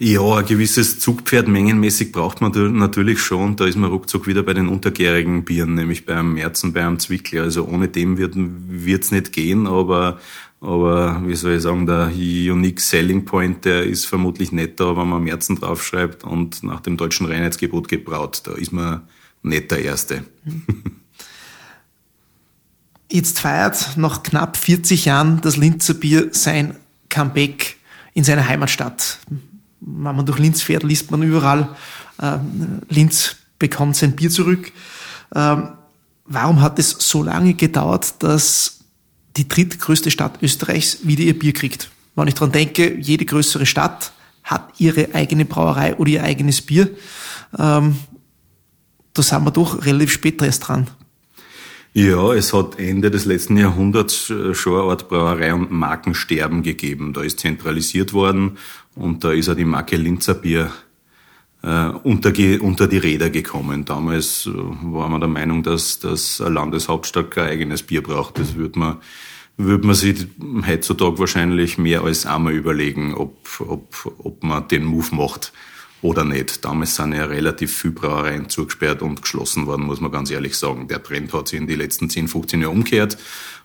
Ja, 0.02 0.36
ein 0.36 0.46
gewisses 0.46 0.98
Zugpferd 0.98 1.46
mengenmäßig 1.46 2.10
braucht 2.10 2.40
man 2.40 2.52
natürlich 2.78 3.20
schon. 3.20 3.56
Da 3.56 3.66
ist 3.66 3.76
man 3.76 3.90
ruckzuck 3.90 4.26
wieder 4.26 4.42
bei 4.42 4.54
den 4.54 4.66
untergärigen 4.66 5.44
Bieren, 5.44 5.74
nämlich 5.74 6.06
beim 6.06 6.32
Märzen, 6.32 6.72
beim 6.72 6.98
Zwickler. 6.98 7.42
Also 7.42 7.66
ohne 7.66 7.88
dem 7.88 8.16
wird 8.16 9.04
es 9.04 9.10
nicht 9.10 9.32
gehen, 9.32 9.66
aber 9.66 10.18
aber 10.62 11.22
wie 11.26 11.34
soll 11.34 11.52
ich 11.52 11.62
sagen, 11.62 11.84
der 11.86 12.12
Unique 12.14 12.80
Selling 12.80 13.26
Point, 13.26 13.66
der 13.66 13.84
ist 13.84 14.06
vermutlich 14.06 14.52
netter, 14.52 14.96
wenn 14.96 15.08
man 15.08 15.22
Märzen 15.22 15.56
draufschreibt 15.56 16.24
und 16.24 16.62
nach 16.62 16.80
dem 16.80 16.96
deutschen 16.96 17.26
Reinheitsgebot 17.26 17.88
gebraut. 17.88 18.40
Da 18.44 18.52
ist 18.52 18.72
man 18.72 19.02
nicht 19.42 19.70
der 19.70 19.82
Erste. 19.82 20.24
Jetzt 23.10 23.40
feiert 23.40 23.98
nach 23.98 24.22
knapp 24.22 24.56
40 24.56 25.04
Jahren 25.04 25.42
das 25.42 25.58
Linzer 25.58 25.92
Bier 25.92 26.28
sein 26.32 26.76
Comeback 27.10 27.76
in 28.14 28.24
seiner 28.24 28.48
Heimatstadt. 28.48 29.18
Wenn 29.80 30.16
man 30.16 30.26
durch 30.26 30.38
Linz 30.38 30.62
fährt, 30.62 30.82
liest 30.82 31.10
man 31.10 31.22
überall, 31.22 31.74
äh, 32.20 32.38
Linz 32.88 33.36
bekommt 33.58 33.96
sein 33.96 34.16
Bier 34.16 34.30
zurück. 34.30 34.72
Ähm, 35.34 35.70
warum 36.24 36.60
hat 36.60 36.78
es 36.78 36.90
so 36.98 37.22
lange 37.22 37.54
gedauert, 37.54 38.14
dass 38.22 38.80
die 39.36 39.48
drittgrößte 39.48 40.10
Stadt 40.10 40.42
Österreichs 40.42 40.98
wieder 41.04 41.22
ihr 41.22 41.38
Bier 41.38 41.52
kriegt. 41.52 41.90
Wenn 42.14 42.28
ich 42.28 42.34
daran 42.34 42.52
denke, 42.52 42.96
jede 42.98 43.24
größere 43.24 43.66
Stadt 43.66 44.12
hat 44.42 44.72
ihre 44.78 45.14
eigene 45.14 45.44
Brauerei 45.44 45.96
oder 45.96 46.10
ihr 46.10 46.24
eigenes 46.24 46.60
Bier. 46.60 46.90
Ähm, 47.58 47.96
da 49.12 49.22
sind 49.22 49.44
wir 49.44 49.50
doch 49.50 49.84
relativ 49.84 50.12
spät 50.12 50.42
erst 50.42 50.68
dran. 50.68 50.88
Ja, 51.92 52.32
es 52.32 52.52
hat 52.52 52.78
Ende 52.78 53.10
des 53.10 53.24
letzten 53.24 53.56
Jahrhunderts 53.56 54.30
äh, 54.30 54.54
schon 54.54 54.80
eine 54.80 54.90
Art 54.90 55.08
Brauerei- 55.08 55.52
und 55.52 55.72
Markensterben 55.72 56.62
gegeben. 56.62 57.12
Da 57.12 57.22
ist 57.22 57.40
zentralisiert 57.40 58.12
worden 58.12 58.58
und 58.94 59.24
da 59.24 59.32
ist 59.32 59.48
auch 59.48 59.54
die 59.54 59.64
Marke 59.64 59.96
Linzer 59.96 60.34
Bier 60.34 60.70
äh, 61.62 61.88
unter, 62.02 62.32
unter 62.60 62.86
die 62.86 62.98
Räder 62.98 63.30
gekommen. 63.30 63.84
Damals 63.84 64.46
äh, 64.46 64.52
war 64.54 65.08
man 65.08 65.20
der 65.20 65.28
Meinung, 65.28 65.62
dass, 65.62 65.98
dass 65.98 66.40
eine 66.40 66.54
Landeshauptstadt 66.54 67.30
kein 67.30 67.48
eigenes 67.48 67.82
Bier 67.82 68.02
braucht. 68.02 68.38
Das 68.38 68.54
würde 68.54 68.78
man, 68.78 68.96
würde 69.56 69.86
man 69.86 69.94
sich 69.94 70.26
heutzutage 70.66 71.18
wahrscheinlich 71.18 71.78
mehr 71.78 72.02
als 72.02 72.26
einmal 72.26 72.54
überlegen, 72.54 73.14
ob, 73.14 73.36
ob, 73.60 74.14
ob 74.18 74.42
man 74.42 74.68
den 74.68 74.84
Move 74.84 75.14
macht 75.14 75.52
oder 76.02 76.24
nicht. 76.24 76.64
Damals 76.64 76.96
sind 76.96 77.12
ja 77.12 77.26
relativ 77.26 77.76
viele 77.76 77.92
Brauereien 77.92 78.48
zugesperrt 78.48 79.02
und 79.02 79.22
geschlossen 79.22 79.66
worden, 79.66 79.84
muss 79.84 80.00
man 80.00 80.10
ganz 80.10 80.30
ehrlich 80.30 80.56
sagen. 80.56 80.88
Der 80.88 81.02
Trend 81.02 81.32
hat 81.32 81.48
sich 81.48 81.60
in 81.60 81.66
den 81.66 81.78
letzten 81.78 82.08
10, 82.08 82.28
15 82.28 82.62
Jahren 82.62 82.72
umgekehrt. 82.72 83.18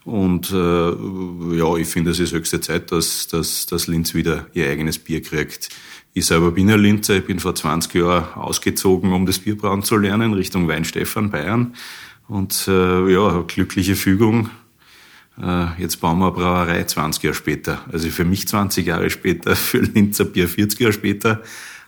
Und 0.05 0.51
äh, 0.51 1.55
ja, 1.57 1.75
ich 1.77 1.87
finde, 1.87 2.11
es 2.11 2.19
ist 2.19 2.31
höchste 2.31 2.61
Zeit, 2.61 2.91
dass, 2.91 3.27
dass, 3.27 3.65
dass 3.65 3.87
Linz 3.87 4.13
wieder 4.13 4.45
ihr 4.53 4.69
eigenes 4.69 4.99
Bier 4.99 5.21
kriegt. 5.23 5.69
Ich 6.13 6.27
selber 6.27 6.51
bin 6.51 6.69
ja 6.69 6.75
Linzer, 6.75 7.17
ich 7.17 7.25
bin 7.25 7.39
vor 7.39 7.55
20 7.55 7.95
Jahren 7.95 8.33
ausgezogen, 8.35 9.11
um 9.13 9.25
das 9.25 9.39
Bierbrauen 9.39 9.81
zu 9.81 9.97
lernen, 9.97 10.33
Richtung 10.33 10.67
Weinstefan, 10.67 11.31
Bayern. 11.31 11.73
Und 12.27 12.67
äh, 12.67 13.11
ja, 13.11 13.43
glückliche 13.47 13.95
Fügung. 13.95 14.51
Äh, 15.41 15.81
jetzt 15.81 15.97
bauen 15.97 16.19
wir 16.19 16.27
eine 16.27 16.35
Brauerei 16.35 16.83
20 16.83 17.23
Jahre 17.23 17.35
später. 17.35 17.83
Also 17.91 18.07
für 18.09 18.25
mich 18.25 18.47
20 18.47 18.85
Jahre 18.85 19.09
später, 19.09 19.55
für 19.55 19.79
Linzer 19.79 20.25
Bier 20.25 20.47
40 20.47 20.79
Jahre 20.79 20.93
später. 20.93 21.41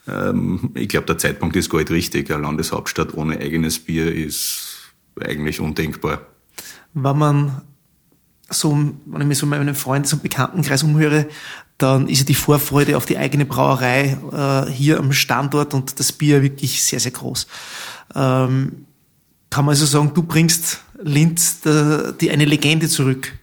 Ähm, 0.08 0.72
ich 0.74 0.90
glaube, 0.90 1.06
der 1.06 1.20
Zeitpunkt 1.20 1.56
ist 1.56 1.70
gar 1.70 1.78
nicht 1.78 1.92
richtig. 1.92 2.32
Eine 2.32 2.42
Landeshauptstadt 2.42 3.14
ohne 3.14 3.38
eigenes 3.38 3.78
Bier 3.78 4.12
ist 4.14 4.92
eigentlich 5.20 5.60
undenkbar. 5.60 6.22
Wenn 6.94 7.18
man 7.18 7.62
so, 8.50 8.72
wenn 9.06 9.22
ich 9.22 9.28
mir 9.28 9.36
so 9.36 9.46
meinen 9.46 9.76
Freundes- 9.76 10.14
und 10.14 10.24
Bekanntenkreis 10.24 10.84
umhöre, 10.84 11.28
dann 11.78 12.08
ist 12.08 12.20
ja 12.20 12.26
die 12.26 12.34
Vorfreude 12.34 12.98
auf 12.98 13.06
die 13.06 13.18
eigene 13.18 13.46
Brauerei 13.46 14.18
äh, 14.32 14.72
hier 14.72 15.00
am 15.00 15.12
Standort 15.12 15.74
und 15.74 16.00
das 16.00 16.12
Bier 16.12 16.42
wirklich 16.42 16.84
sehr, 16.84 17.00
sehr 17.00 17.12
groß. 17.12 17.48
Ähm, 18.16 18.86
kann 19.50 19.66
man 19.66 19.74
also 19.74 19.86
sagen, 19.86 20.12
du 20.14 20.24
bringst 20.24 20.82
Linz 21.02 21.62
der, 21.62 22.14
die 22.14 22.32
eine 22.32 22.46
Legende 22.46 22.88
zurück? 22.88 23.34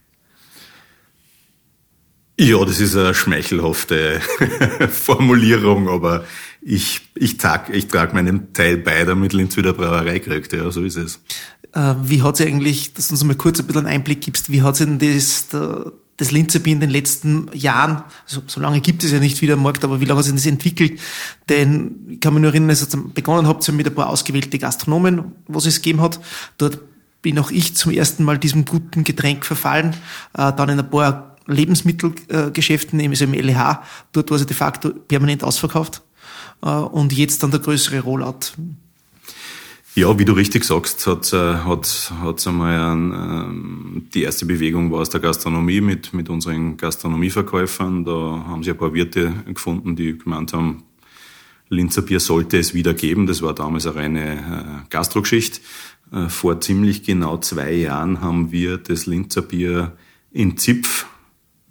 Ja, 2.38 2.64
das 2.64 2.80
ist 2.80 2.96
eine 2.96 3.14
schmeichelhafte 3.14 4.20
Formulierung, 4.90 5.88
aber 5.88 6.24
ich, 6.64 7.02
ich, 7.14 7.36
trage 7.36 7.72
ich 7.72 7.88
trag 7.88 8.14
meinen 8.14 8.52
Teil 8.54 8.78
bei, 8.78 9.04
damit 9.04 9.34
Linz 9.34 9.56
wieder 9.56 9.74
Brauerei 9.74 10.18
kriegt. 10.18 10.52
Ja, 10.52 10.70
so 10.70 10.82
ist 10.82 10.96
es. 10.96 11.20
Äh, 11.72 11.94
wie 12.02 12.22
hat 12.22 12.38
sie 12.38 12.46
eigentlich, 12.46 12.94
dass 12.94 13.08
du 13.08 13.14
uns 13.14 13.24
mal 13.24 13.36
kurz 13.36 13.60
ein 13.60 13.66
bisschen 13.66 13.86
einen 13.86 13.94
Einblick 13.94 14.22
gibst, 14.22 14.50
wie 14.50 14.62
hat 14.62 14.76
sie 14.76 14.86
denn 14.86 14.98
das, 14.98 15.48
das 16.16 16.30
Linzerbier 16.30 16.72
in 16.72 16.80
den 16.80 16.90
letzten 16.90 17.50
Jahren, 17.52 18.04
also 18.26 18.42
so 18.46 18.60
lange 18.60 18.80
gibt 18.80 19.04
es 19.04 19.12
ja 19.12 19.18
nicht 19.18 19.42
wieder 19.42 19.54
am 19.54 19.62
Markt, 19.62 19.84
aber 19.84 20.00
wie 20.00 20.06
lange 20.06 20.18
hat 20.18 20.24
sich 20.24 20.34
das 20.34 20.46
entwickelt? 20.46 21.00
Denn 21.50 21.96
ich 22.08 22.20
kann 22.20 22.32
mich 22.32 22.40
nur 22.40 22.50
erinnern, 22.50 22.70
als 22.70 22.94
ihr 22.94 23.02
begonnen 23.12 23.46
habt, 23.46 23.70
mit 23.70 23.86
ein 23.86 23.94
paar 23.94 24.08
ausgewählte 24.08 24.58
Gastronomen, 24.58 25.32
was 25.46 25.66
es 25.66 25.82
gegeben 25.82 26.00
hat. 26.00 26.18
Dort 26.56 26.78
bin 27.20 27.38
auch 27.38 27.50
ich 27.50 27.76
zum 27.76 27.92
ersten 27.92 28.24
Mal 28.24 28.38
diesem 28.38 28.64
guten 28.64 29.04
Getränk 29.04 29.44
verfallen, 29.44 29.94
äh, 30.32 30.52
dann 30.52 30.70
in 30.70 30.78
ein 30.78 30.88
paar 30.88 31.36
Lebensmittelgeschäften, 31.46 33.00
also 33.00 33.24
im 33.24 33.34
LEH, 33.34 33.82
dort 34.12 34.30
war 34.30 34.38
sie 34.38 34.46
de 34.46 34.56
facto 34.56 34.90
permanent 34.90 35.44
ausverkauft. 35.44 36.02
Äh, 36.62 36.68
und 36.68 37.12
jetzt 37.12 37.42
dann 37.42 37.50
der 37.50 37.60
größere 37.60 38.00
Rollout. 38.00 38.52
Ja, 39.96 40.18
wie 40.18 40.24
du 40.24 40.32
richtig 40.32 40.64
sagst, 40.64 41.06
hat 41.06 41.32
äh, 41.32 41.54
hat 41.58 42.12
hat's 42.20 42.46
einmal 42.48 42.80
ein, 42.80 43.12
ähm, 43.12 44.06
die 44.12 44.22
erste 44.24 44.44
Bewegung 44.44 44.90
war 44.90 45.00
aus 45.00 45.10
der 45.10 45.20
Gastronomie 45.20 45.80
mit 45.80 46.12
mit 46.12 46.28
unseren 46.28 46.76
Gastronomieverkäufern. 46.76 48.04
Da 48.04 48.12
haben 48.48 48.64
sie 48.64 48.70
ein 48.70 48.76
paar 48.76 48.92
Wirte 48.92 49.32
gefunden, 49.46 49.94
die 49.94 50.18
gemeint 50.18 50.52
haben, 50.52 50.82
Linzer 51.68 52.02
Bier 52.02 52.18
sollte 52.18 52.58
es 52.58 52.74
wieder 52.74 52.92
geben. 52.92 53.26
Das 53.26 53.40
war 53.40 53.54
damals 53.54 53.86
eine 53.86 53.94
reine 53.94 54.32
äh, 54.32 54.90
Gastrogeschichte. 54.90 55.60
Vor 56.28 56.60
ziemlich 56.60 57.02
genau 57.02 57.38
zwei 57.38 57.72
Jahren 57.72 58.20
haben 58.20 58.52
wir 58.52 58.76
das 58.78 59.06
Linzer 59.06 59.42
Bier 59.42 59.96
in 60.30 60.56
Zipf 60.58 61.06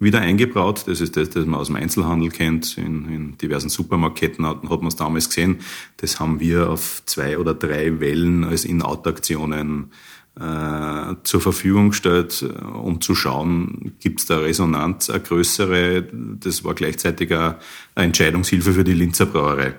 wieder 0.04 0.20
eingebraut. 0.20 0.84
Das 0.86 1.00
ist 1.00 1.16
das, 1.16 1.30
das 1.30 1.46
man 1.46 1.58
aus 1.58 1.66
dem 1.66 1.76
Einzelhandel 1.76 2.30
kennt. 2.30 2.78
In, 2.78 3.08
in 3.12 3.38
diversen 3.38 3.68
Supermarktketten 3.68 4.46
hat, 4.46 4.62
hat 4.62 4.80
man 4.80 4.88
es 4.88 4.96
damals 4.96 5.28
gesehen. 5.28 5.58
Das 5.96 6.20
haben 6.20 6.38
wir 6.40 6.70
auf 6.70 7.02
zwei 7.06 7.38
oder 7.38 7.54
drei 7.54 7.98
Wellen 8.00 8.44
als 8.44 8.64
In-Out-Aktionen 8.64 9.90
äh, 10.38 11.14
zur 11.22 11.40
Verfügung 11.40 11.90
gestellt, 11.90 12.42
äh, 12.42 12.64
um 12.64 13.00
zu 13.00 13.14
schauen, 13.14 13.94
gibt 14.00 14.20
es 14.20 14.26
da 14.26 14.38
Resonanz, 14.38 15.10
eine 15.10 15.20
größere. 15.20 16.08
Das 16.12 16.64
war 16.64 16.74
gleichzeitig 16.74 17.32
eine, 17.32 17.58
eine 17.94 18.06
Entscheidungshilfe 18.06 18.72
für 18.72 18.84
die 18.84 18.94
Linzer 18.94 19.26
Brauerei. 19.26 19.74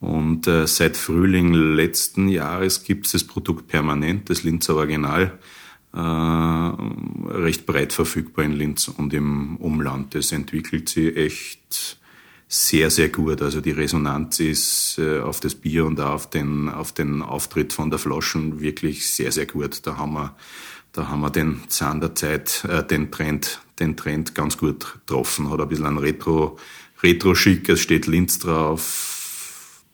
Und 0.00 0.46
äh, 0.46 0.66
seit 0.66 0.96
Frühling 0.96 1.52
letzten 1.52 2.28
Jahres 2.28 2.84
gibt 2.84 3.06
es 3.06 3.12
das 3.12 3.24
Produkt 3.24 3.68
permanent, 3.68 4.30
das 4.30 4.42
Linzer 4.42 4.76
Original 4.76 5.38
recht 5.92 7.66
breit 7.66 7.92
verfügbar 7.92 8.44
in 8.44 8.52
Linz 8.52 8.88
und 8.88 9.12
im 9.12 9.56
Umland. 9.56 10.14
Das 10.14 10.32
entwickelt 10.32 10.88
sich 10.88 11.16
echt 11.16 11.98
sehr, 12.52 12.90
sehr 12.90 13.08
gut. 13.08 13.42
Also 13.42 13.60
die 13.60 13.70
Resonanz 13.70 14.40
ist 14.40 14.98
äh, 14.98 15.20
auf 15.20 15.38
das 15.38 15.54
Bier 15.54 15.86
und 15.86 16.00
auf 16.00 16.28
den, 16.28 16.68
auf 16.68 16.90
den 16.92 17.22
Auftritt 17.22 17.72
von 17.72 17.90
der 17.90 18.00
Flaschen 18.00 18.60
wirklich 18.60 19.08
sehr, 19.08 19.30
sehr 19.30 19.46
gut. 19.46 19.86
Da 19.86 19.96
haben 19.96 20.14
wir, 20.14 20.34
da 20.92 21.08
haben 21.08 21.20
wir 21.20 21.30
den 21.30 21.60
Zahn 21.68 22.00
der 22.00 22.16
Zeit, 22.16 22.64
äh, 22.68 22.84
den 22.84 23.12
Trend, 23.12 23.60
den 23.78 23.96
Trend 23.96 24.34
ganz 24.34 24.58
gut 24.58 24.94
getroffen. 25.06 25.48
Hat 25.48 25.60
ein 25.60 25.68
bisschen 25.68 25.86
ein 25.86 25.98
Retro, 25.98 26.58
Retro-Schick, 27.02 27.68
es 27.68 27.80
steht 27.80 28.08
Linz 28.08 28.40
drauf. 28.40 29.84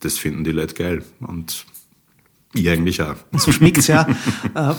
Das 0.00 0.16
finden 0.16 0.44
die 0.44 0.52
Leute 0.52 0.74
geil. 0.74 1.04
Und 1.20 1.66
eigentlich 2.56 3.00
auch. 3.02 3.16
So 3.38 3.52
schmeckt's 3.52 3.86
ja. 3.86 4.06
Äh, 4.54 4.74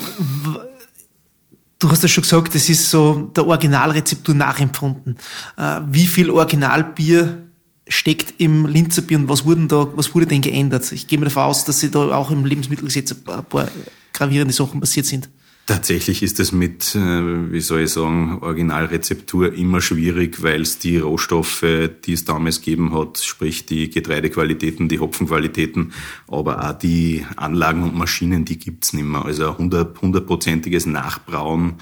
Du 1.79 1.91
hast 1.91 2.01
ja 2.01 2.09
schon 2.09 2.23
gesagt, 2.23 2.55
das 2.55 2.69
ist 2.69 2.89
so 2.89 3.31
der 3.35 3.45
Originalrezeptur 3.45 4.33
nachempfunden. 4.33 5.15
Äh, 5.57 5.81
wie 5.87 6.07
viel 6.07 6.31
Originalbier 6.31 7.43
steckt 7.87 8.33
im 8.39 8.65
Linzer 8.65 9.03
Bier 9.03 9.19
und 9.19 9.29
was, 9.29 9.45
wurden 9.45 9.67
da, 9.67 9.87
was 9.95 10.13
wurde 10.15 10.25
denn 10.25 10.41
geändert? 10.41 10.91
Ich 10.91 11.07
gehe 11.07 11.19
mir 11.19 11.25
davon 11.25 11.43
aus, 11.43 11.65
dass 11.65 11.79
sie 11.79 11.91
da 11.91 11.99
auch 12.15 12.31
im 12.31 12.45
Lebensmittelgesetz 12.45 13.11
ein 13.11 13.45
paar 13.45 13.67
gravierende 14.11 14.55
Sachen 14.55 14.79
passiert 14.79 15.05
sind. 15.05 15.29
Tatsächlich 15.67 16.23
ist 16.23 16.39
es 16.39 16.53
mit, 16.53 16.95
äh, 16.95 17.51
wie 17.51 17.59
soll 17.59 17.81
ich 17.81 17.89
sagen, 17.89 18.39
Originalrezeptur 18.39 19.53
immer 19.53 19.81
schwierig, 19.81 20.41
weil 20.41 20.61
es 20.61 20.79
die 20.79 20.97
Rohstoffe, 20.97 21.65
die 22.05 22.13
es 22.13 22.23
damals 22.23 22.61
gegeben 22.61 22.93
hat, 22.93 23.17
sprich 23.17 23.65
die 23.65 23.89
Getreidequalitäten, 23.89 24.87
die 24.87 24.99
Hopfenqualitäten, 24.99 25.91
aber 26.29 26.69
auch 26.69 26.71
die 26.71 27.25
Anlagen 27.35 27.83
und 27.83 27.95
Maschinen, 27.95 28.45
die 28.45 28.57
gibt's 28.57 28.93
nicht 28.93 29.03
mehr. 29.03 29.25
Also 29.25 29.57
hundertprozentiges 29.57 30.85
Nachbrauen 30.85 31.73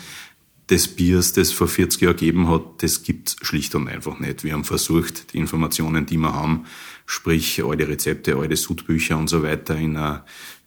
des 0.67 0.87
Biers, 0.87 1.33
das 1.33 1.51
vor 1.51 1.67
40 1.67 2.01
Jahren 2.01 2.15
gegeben 2.15 2.47
hat, 2.49 2.63
das 2.81 3.03
gibt's 3.03 3.35
schlicht 3.43 3.75
und 3.75 3.87
einfach 3.87 4.17
nicht. 4.19 4.43
Wir 4.43 4.53
haben 4.53 4.63
versucht, 4.63 5.33
die 5.33 5.37
Informationen, 5.37 6.07
die 6.07 6.17
wir 6.17 6.33
haben, 6.33 6.65
sprich 7.05 7.63
alte 7.63 7.87
Rezepte, 7.87 8.35
alte 8.35 8.55
Sudbücher 8.55 9.15
und 9.15 9.29
so 9.29 9.43
weiter, 9.43 9.75
in 9.77 9.95
einer 9.95 10.25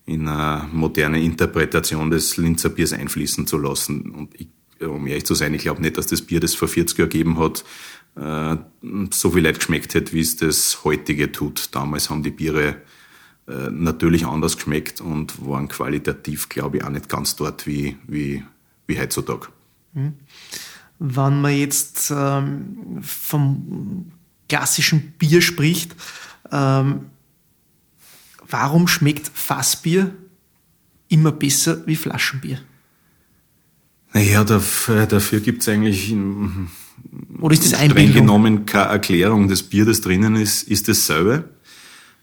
in 0.08 0.26
eine 0.26 0.66
moderne 0.72 1.22
Interpretation 1.22 2.10
des 2.10 2.38
Linzer 2.38 2.70
Biers 2.70 2.94
einfließen 2.94 3.46
zu 3.46 3.58
lassen. 3.58 4.10
Und 4.10 4.34
ich, 4.40 4.48
um 4.80 5.06
ehrlich 5.06 5.26
zu 5.26 5.34
sein, 5.34 5.52
ich 5.52 5.62
glaube 5.62 5.82
nicht, 5.82 5.98
dass 5.98 6.06
das 6.06 6.22
Bier, 6.22 6.40
das 6.40 6.54
vor 6.54 6.66
40 6.66 6.98
Jahren 6.98 7.10
gegeben 7.10 7.38
hat, 7.38 7.64
äh, 8.16 8.56
so 9.10 9.30
viel 9.30 9.42
Leid 9.42 9.58
geschmeckt 9.58 9.92
hätte, 9.94 10.14
wie 10.14 10.20
es 10.20 10.36
das 10.36 10.82
heutige 10.82 11.30
tut. 11.30 11.74
Damals 11.74 12.08
haben 12.08 12.22
die 12.22 12.30
Biere 12.30 12.76
äh, 13.46 13.70
natürlich 13.70 14.26
anders 14.26 14.56
geschmeckt 14.56 15.02
und 15.02 15.46
waren 15.46 15.68
qualitativ, 15.68 16.48
glaube 16.48 16.78
ich, 16.78 16.84
auch 16.84 16.90
nicht 16.90 17.10
ganz 17.10 17.36
dort 17.36 17.66
wie, 17.66 17.96
wie, 18.06 18.42
wie 18.86 18.98
heutzutage. 18.98 19.48
Mhm. 19.92 20.14
Wenn 21.00 21.40
man 21.42 21.54
jetzt 21.54 22.10
ähm, 22.10 22.98
vom 23.02 24.10
klassischen 24.48 25.12
Bier 25.18 25.42
spricht, 25.42 25.94
ähm, 26.50 27.10
Warum 28.48 28.88
schmeckt 28.88 29.30
Fassbier 29.34 30.14
immer 31.08 31.32
besser 31.32 31.86
wie 31.86 31.96
Flaschenbier? 31.96 32.60
Naja, 34.12 34.42
dafür, 34.44 35.06
dafür 35.06 35.40
gibt 35.40 35.62
es 35.62 35.68
eigentlich 35.68 36.14
Oder 37.40 37.52
ist 37.52 37.72
das 37.72 37.84
streng 37.84 38.12
genommen 38.12 38.64
keine 38.64 38.90
Erklärung. 38.90 39.48
Das 39.48 39.62
Bier, 39.62 39.84
das 39.84 40.00
drinnen 40.00 40.36
ist, 40.36 40.68
ist 40.68 40.88
dasselbe. 40.88 41.44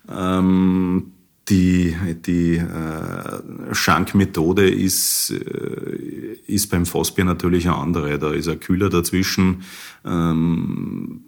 Ähm, 0.10 1.12
die 1.48 1.96
die 2.26 2.58
äh, 2.58 3.74
Schankmethode 3.74 4.68
ist, 4.68 5.32
äh, 5.32 6.38
ist 6.48 6.72
beim 6.72 6.88
Fassbier 6.88 7.26
natürlich 7.26 7.68
eine 7.68 7.78
andere. 7.78 8.18
Da 8.18 8.32
ist 8.34 8.48
ein 8.48 8.60
Kühler 8.60 8.90
dazwischen. 8.90 9.62
Ähm, 10.04 11.22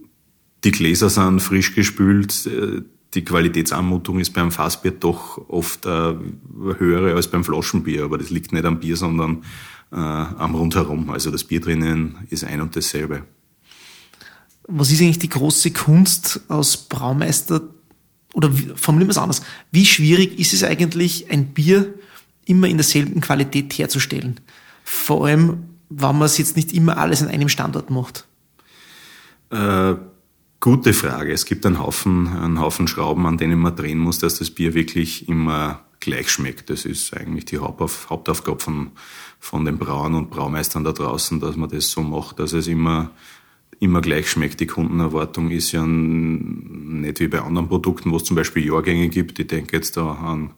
die 0.63 0.71
Gläser 0.71 1.11
sind 1.11 1.39
frisch 1.39 1.75
gespült. 1.75 2.47
Äh, 2.47 2.81
die 3.13 3.23
Qualitätsanmutung 3.23 4.19
ist 4.19 4.33
beim 4.33 4.51
Fassbier 4.51 4.91
doch 4.91 5.37
oft 5.49 5.85
äh, 5.85 5.89
höhere 5.89 7.15
als 7.15 7.27
beim 7.27 7.43
Flaschenbier, 7.43 8.03
aber 8.03 8.17
das 8.17 8.29
liegt 8.29 8.51
nicht 8.51 8.65
am 8.65 8.79
Bier, 8.79 8.97
sondern 8.97 9.43
äh, 9.91 9.95
am 9.95 10.55
Rundherum. 10.55 11.09
Also 11.09 11.31
das 11.31 11.43
Bier 11.43 11.61
drinnen 11.61 12.17
ist 12.29 12.43
ein 12.43 12.61
und 12.61 12.75
dasselbe. 12.75 13.23
Was 14.67 14.91
ist 14.91 15.01
eigentlich 15.01 15.19
die 15.19 15.29
große 15.29 15.71
Kunst 15.71 16.41
aus 16.49 16.75
Braumeister 16.75 17.61
oder 18.33 18.51
formulieren 18.75 19.07
wir 19.07 19.11
es 19.11 19.17
anders? 19.17 19.41
Wie 19.71 19.85
schwierig 19.85 20.37
ist 20.37 20.53
es 20.53 20.63
eigentlich, 20.63 21.31
ein 21.31 21.53
Bier 21.53 21.93
immer 22.45 22.67
in 22.67 22.77
derselben 22.77 23.21
Qualität 23.21 23.73
herzustellen? 23.77 24.41
Vor 24.83 25.25
allem, 25.25 25.63
wenn 25.89 26.17
man 26.17 26.23
es 26.23 26.37
jetzt 26.37 26.57
nicht 26.57 26.73
immer 26.73 26.97
alles 26.97 27.21
an 27.21 27.29
einem 27.29 27.47
Standort 27.47 27.89
macht. 27.89 28.27
Äh, 29.49 29.95
Gute 30.59 30.93
Frage. 30.93 31.31
Es 31.31 31.45
gibt 31.45 31.65
einen 31.67 31.79
Haufen, 31.79 32.27
einen 32.27 32.59
Haufen 32.59 32.87
Schrauben, 32.87 33.27
an 33.27 33.37
denen 33.37 33.59
man 33.59 33.75
drehen 33.75 33.99
muss, 33.99 34.17
dass 34.17 34.39
das 34.39 34.49
Bier 34.49 34.73
wirklich 34.73 35.29
immer 35.29 35.85
gleich 35.99 36.29
schmeckt. 36.29 36.71
Das 36.71 36.83
ist 36.83 37.15
eigentlich 37.15 37.45
die 37.45 37.59
Hauptaufgabe 37.59 38.59
von, 38.59 38.91
von 39.39 39.65
den 39.65 39.77
Brauern 39.77 40.15
und 40.15 40.31
Braumeistern 40.31 40.83
da 40.83 40.93
draußen, 40.93 41.39
dass 41.39 41.55
man 41.57 41.69
das 41.69 41.91
so 41.91 42.01
macht, 42.01 42.39
dass 42.39 42.53
es 42.53 42.67
immer, 42.67 43.11
immer 43.79 44.01
gleich 44.01 44.31
schmeckt. 44.31 44.59
Die 44.59 44.65
Kundenerwartung 44.65 45.51
ist 45.51 45.73
ja 45.73 45.85
nicht 45.85 47.19
wie 47.19 47.27
bei 47.27 47.41
anderen 47.41 47.67
Produkten, 47.67 48.11
wo 48.11 48.17
es 48.17 48.23
zum 48.23 48.35
Beispiel 48.35 48.65
Jahrgänge 48.65 49.09
gibt. 49.09 49.37
Ich 49.37 49.47
denke 49.47 49.75
jetzt 49.75 49.95
da 49.95 50.11
an 50.13 50.53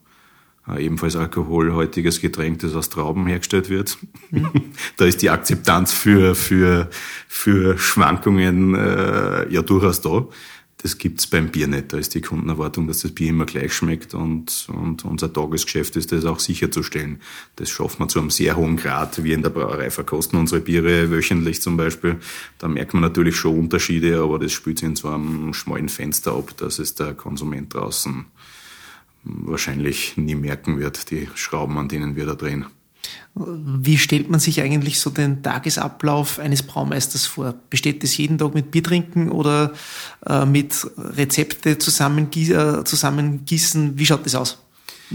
ebenfalls 0.77 1.15
alkoholhaltiges 1.15 2.21
Getränk, 2.21 2.59
das 2.59 2.75
aus 2.75 2.89
Trauben 2.89 3.27
hergestellt 3.27 3.69
wird. 3.69 3.97
Da 4.97 5.05
ist 5.05 5.21
die 5.21 5.29
Akzeptanz 5.29 5.93
für, 5.93 6.35
für, 6.35 6.89
für 7.27 7.77
Schwankungen 7.77 8.75
äh, 8.75 9.49
ja 9.49 9.61
durchaus 9.61 10.01
da. 10.01 10.27
Das 10.81 10.97
gibt's 10.97 11.27
beim 11.27 11.49
Bier 11.49 11.67
nicht. 11.67 11.91
Da 11.91 11.97
ist 11.97 12.15
die 12.15 12.21
Kundenerwartung, 12.21 12.87
dass 12.87 13.01
das 13.01 13.11
Bier 13.11 13.29
immer 13.29 13.45
gleich 13.45 13.73
schmeckt 13.73 14.13
und, 14.13 14.67
und 14.69 15.03
unser 15.03 15.31
Tagesgeschäft 15.31 15.97
ist 15.97 16.13
das 16.13 16.23
auch 16.23 16.39
sicherzustellen. 16.39 17.21
Das 17.57 17.69
schaffen 17.69 17.99
wir 17.99 18.07
zu 18.07 18.19
einem 18.19 18.29
sehr 18.29 18.55
hohen 18.55 18.77
Grad. 18.77 19.21
Wir 19.21 19.35
in 19.35 19.41
der 19.41 19.49
Brauerei 19.49 19.91
verkosten 19.91 20.39
unsere 20.39 20.61
Biere 20.61 21.11
wöchentlich 21.11 21.61
zum 21.61 21.75
Beispiel. 21.75 22.17
Da 22.59 22.69
merkt 22.69 22.93
man 22.93 23.01
natürlich 23.01 23.35
schon 23.35 23.59
Unterschiede, 23.59 24.21
aber 24.21 24.39
das 24.39 24.53
spielt 24.53 24.79
sich 24.79 24.87
in 24.87 24.95
so 24.95 25.09
einem 25.09 25.53
schmalen 25.53 25.89
Fenster 25.89 26.33
ab, 26.33 26.55
dass 26.55 26.79
es 26.79 26.95
der 26.95 27.13
Konsument 27.13 27.73
draußen 27.73 28.25
wahrscheinlich 29.23 30.17
nie 30.17 30.35
merken 30.35 30.79
wird, 30.79 31.11
die 31.11 31.27
Schrauben, 31.35 31.77
an 31.77 31.89
denen 31.89 32.15
wir 32.15 32.25
da 32.25 32.35
drehen. 32.35 32.65
Wie 33.35 33.97
stellt 33.97 34.29
man 34.29 34.39
sich 34.39 34.61
eigentlich 34.61 34.99
so 34.99 35.09
den 35.09 35.41
Tagesablauf 35.41 36.39
eines 36.39 36.63
Braumeisters 36.63 37.25
vor? 37.25 37.55
Besteht 37.69 38.03
das 38.03 38.17
jeden 38.17 38.37
Tag 38.37 38.53
mit 38.53 38.71
Biertrinken 38.71 39.29
oder 39.29 39.73
äh, 40.25 40.45
mit 40.45 40.85
Rezepte 40.97 41.77
zusammengießen, 41.77 42.81
äh, 42.81 42.83
zusammengießen? 42.83 43.97
Wie 43.97 44.05
schaut 44.05 44.25
das 44.25 44.35
aus? 44.35 44.63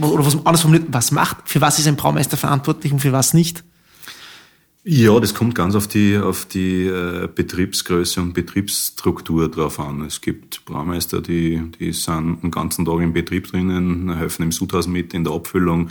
Oder 0.00 0.24
was, 0.24 0.34
anders 0.44 0.62
formuliert, 0.62 0.88
was 0.90 1.10
macht, 1.12 1.48
für 1.48 1.60
was 1.60 1.78
ist 1.78 1.86
ein 1.86 1.96
Braumeister 1.96 2.36
verantwortlich 2.36 2.92
und 2.92 3.00
für 3.00 3.12
was 3.12 3.34
nicht? 3.34 3.62
Ja, 4.87 5.18
das 5.18 5.33
kommt 5.33 5.55
ganz 5.55 5.75
auf 5.75 5.88
die, 5.88 6.18
auf 6.18 6.44
die 6.44 6.85
äh, 6.85 7.27
Betriebsgröße 7.35 8.20
und 8.20 8.35
Betriebsstruktur 8.35 9.51
drauf 9.51 9.81
an. 9.81 10.03
Es 10.03 10.20
gibt 10.20 10.66
Braumeister, 10.66 11.23
die, 11.23 11.62
die 11.81 11.92
sind 11.92 12.42
den 12.42 12.51
ganzen 12.51 12.85
Tag 12.85 13.01
im 13.01 13.14
Betrieb 13.14 13.47
drinnen, 13.47 14.14
helfen 14.14 14.42
im 14.42 14.53
Sudhaus 14.53 14.87
mit 14.87 15.14
in 15.14 15.25
der 15.25 15.33
Abfüllung. 15.33 15.88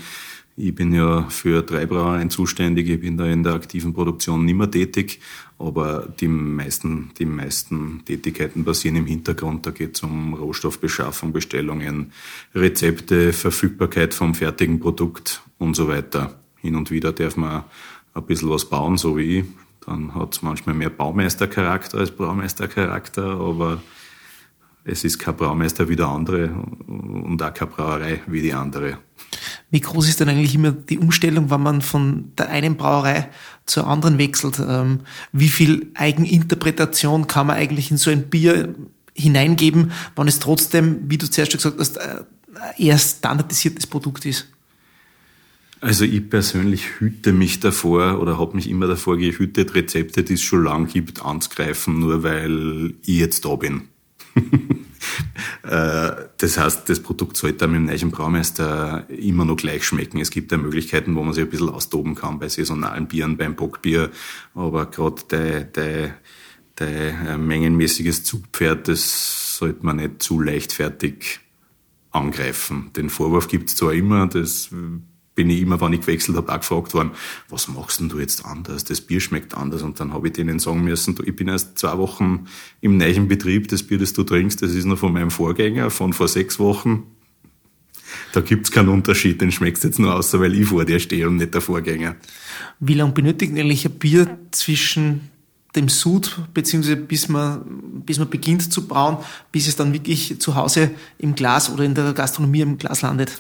Ich 0.56 0.76
bin 0.76 0.94
ja 0.94 1.24
für 1.30 1.64
drei 1.64 1.88
Brauereien 1.88 2.30
zuständig, 2.30 2.88
ich 2.88 3.02
bin 3.02 3.18
da 3.18 3.26
in 3.26 3.42
der 3.42 3.56
aktiven 3.56 3.96
Produktion 3.96 4.46
nicht 4.46 4.54
mehr 4.54 4.70
tätig, 4.70 5.20
aber 5.58 6.08
die 6.20 6.28
meisten, 6.28 7.10
die 7.18 7.26
meisten 7.26 8.04
Tätigkeiten 8.06 8.64
passieren 8.64 8.98
im 8.98 9.08
Hintergrund. 9.08 9.66
Da 9.66 9.72
geht 9.72 9.96
es 9.96 10.04
um 10.04 10.36
Rohstoffbeschaffung, 10.36 11.34
Bestellungen, 11.34 12.12
Rezepte, 12.54 13.34
Verfügbarkeit 13.34 14.14
vom 14.14 14.36
fertigen 14.36 14.80
Produkt 14.80 15.42
und 15.58 15.76
so 15.76 15.88
weiter. 15.88 16.40
Hin 16.58 16.76
und 16.76 16.92
wieder 16.92 17.12
darf 17.12 17.36
man 17.36 17.64
ein 18.13 18.26
bisschen 18.26 18.49
was 18.49 18.65
bauen, 18.65 18.97
so 18.97 19.17
wie 19.17 19.39
ich. 19.39 19.45
Dann 19.86 20.15
hat 20.15 20.36
es 20.36 20.41
manchmal 20.41 20.76
mehr 20.76 20.89
Baumeistercharakter 20.89 21.97
als 21.97 22.12
Braumeistercharakter, 22.12 23.23
aber 23.23 23.82
es 24.86 25.04
ist 25.04 25.19
kein 25.19 25.36
Braumeister 25.36 25.88
wie 25.89 25.95
der 25.95 26.08
andere 26.08 26.49
und 26.88 27.41
auch 27.41 27.54
keine 27.54 27.71
Brauerei 27.71 28.21
wie 28.28 28.41
die 28.41 28.54
andere. 28.54 28.99
Wie 29.71 29.80
groß 29.80 30.08
ist 30.08 30.19
denn 30.19 30.30
eigentlich 30.30 30.56
immer 30.56 30.71
die 30.71 30.99
Umstellung, 30.99 31.49
wenn 31.49 31.62
man 31.62 31.82
von 31.82 32.32
der 32.38 32.49
einen 32.49 32.78
Brauerei 32.78 33.30
zur 33.65 33.88
anderen 33.88 34.17
wechselt? 34.17 34.60
Ähm, 34.60 35.02
wie 35.32 35.47
viel 35.47 35.91
Eigeninterpretation 35.95 37.28
kann 37.28 37.47
man 37.47 37.56
eigentlich 37.56 37.91
in 37.91 37.97
so 37.97 38.12
ein 38.12 38.30
Bier 38.30 38.76
hineingeben, 39.15 39.91
wenn 40.15 40.28
es 40.28 40.39
trotzdem, 40.39 41.10
wie 41.10 41.17
du 41.17 41.30
zuerst 41.30 41.52
schon 41.52 41.60
gesagt 41.60 41.80
hast, 41.80 41.97
äh, 41.97 42.23
eher 42.78 42.97
standardisiertes 42.97 43.88
Produkt 43.88 44.26
ist? 44.26 44.47
Also 45.84 46.06
ich 46.06 46.30
persönlich 46.30 47.02
hüte 47.02 47.34
mich 47.34 47.60
davor 47.60 48.22
oder 48.22 48.39
habe 48.39 48.56
mich 48.56 48.69
immer 48.69 48.88
davor 48.88 49.17
gehütet, 49.17 49.76
Rezepte, 49.76 50.24
die 50.24 50.36
es 50.36 50.41
schon 50.41 50.63
lang 50.63 50.88
gibt, 50.88 51.26
anzugreifen, 51.26 52.00
nur 52.00 52.24
weil 52.24 52.93
ich 53.02 53.17
jetzt 53.19 53.46
da 53.46 53.56
bin. 53.56 53.89
Äh, 55.63 56.12
das 56.38 56.58
heißt, 56.58 56.89
das 56.89 57.02
Produkt 57.02 57.38
sollte 57.38 57.67
mit 57.67 57.76
dem 57.76 57.86
neuen 57.86 58.12
Braumeister 58.12 59.06
immer 59.10 59.46
noch 59.46 59.58
gleich 59.58 59.84
schmecken. 59.86 60.19
Es 60.19 60.32
gibt 60.32 60.52
ja 60.52 60.58
Möglichkeiten, 60.58 61.15
wo 61.15 61.24
man 61.24 61.34
sich 61.34 61.43
ein 61.43 61.50
bisschen 61.50 61.69
austoben 61.69 62.15
kann 62.15 62.39
bei 62.39 62.50
saisonalen 62.50 63.08
Bieren, 63.08 63.38
beim 63.38 63.56
Bockbier, 63.56 64.12
aber 64.54 64.86
gerade 64.88 65.22
der, 65.30 65.63
der, 65.63 66.15
der 66.80 67.38
mengenmäßiges 67.38 68.24
Zugpferd, 68.24 68.88
das 68.88 69.58
sollte 69.58 69.86
man 69.86 69.98
nicht 69.98 70.22
zu 70.22 70.39
leichtfertig 70.39 71.39
angreifen. 72.12 72.91
Den 72.96 73.10
Vorwurf 73.10 73.48
gibt's 73.48 73.76
zwar 73.76 73.93
immer, 73.93 74.28
das 74.28 74.69
bin 75.36 75.50
ich 75.50 75.62
immer, 75.62 75.82
wenn 75.82 75.93
ich 75.93 76.02
gewechselt 76.02 76.38
habe, 76.38 76.52
auch 76.52 76.60
gefragt 76.60 76.93
worden, 76.93 77.12
was 77.50 77.67
machst 77.67 78.00
denn 78.00 78.10
du 78.10 78.19
jetzt 78.19 78.46
anders? 78.46 78.84
Das 78.84 79.02
Bier 79.02 79.19
schmeckt 79.19 79.56
anders. 79.56 79.82
Und 79.82 80.00
dann 80.00 80.13
habe 80.13 80.28
ich 80.28 80.34
denen 80.34 80.60
sagen 80.60 80.84
müssen, 80.84 81.15
du, 81.15 81.24
ich 81.24 81.36
bin 81.36 81.48
erst 81.48 81.80
zwei 81.80 81.98
Wochen 81.98 82.46
im 82.82 82.98
neuen 82.98 83.28
Betrieb, 83.28 83.67
das 83.67 83.84
Bier, 83.84 83.98
das 83.98 84.13
du 84.13 84.24
trinkst, 84.24 84.62
das 84.62 84.72
ist 84.72 84.86
noch 84.86 84.98
von 84.98 85.13
meinem 85.13 85.32
Vorgänger, 85.32 85.89
von 85.89 86.13
vor 86.13 86.28
sechs 86.28 86.60
Wochen. 86.60 87.04
Da 88.32 88.41
gibt's 88.41 88.72
keinen 88.72 88.89
Unterschied, 88.89 89.41
den 89.41 89.52
schmeckst 89.52 89.84
jetzt 89.84 90.00
nur 90.00 90.15
außer, 90.15 90.39
weil 90.39 90.54
ich 90.54 90.67
vor 90.67 90.86
dir 90.86 91.00
stehe 91.00 91.28
und 91.28 91.38
nicht 91.38 91.54
der 91.54 91.62
Vorgänger. 91.62 92.15
Wie 92.80 92.93
lange 92.93 93.13
benötigt 93.13 93.58
eigentlich 93.58 93.86
ein 93.86 93.93
Bier 93.93 94.38
zwischen 94.52 95.30
dem 95.76 95.89
Sud, 95.89 96.38
beziehungsweise 96.54 96.98
bis 96.98 97.28
man, 97.30 98.04
bis 98.06 98.19
man 98.19 98.30
beginnt 98.30 98.72
zu 98.72 98.88
brauen, 98.88 99.17
bis 99.52 99.67
es 99.67 99.76
dann 99.76 99.93
wirklich 99.93 100.39
zu 100.39 100.56
Hause 100.56 100.91
im 101.17 101.34
Glas 101.34 101.72
oder 101.72 101.84
in 101.84 101.96
der 101.96 102.13
Gastronomie 102.13 102.62
im 102.62 102.78
Glas 102.78 103.02
landet? 103.02 103.39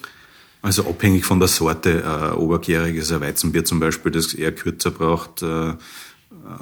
Also 0.63 0.87
abhängig 0.87 1.25
von 1.25 1.39
der 1.39 1.49
Sorte, 1.49 2.03
äh, 2.03 2.35
obergäriges 2.37 3.11
Weizenbier 3.19 3.65
zum 3.65 3.81
Beispiel, 3.81 4.13
das 4.13 4.33
eher 4.33 4.53
kürzer 4.53 4.91
braucht, 4.91 5.41
äh, 5.41 5.73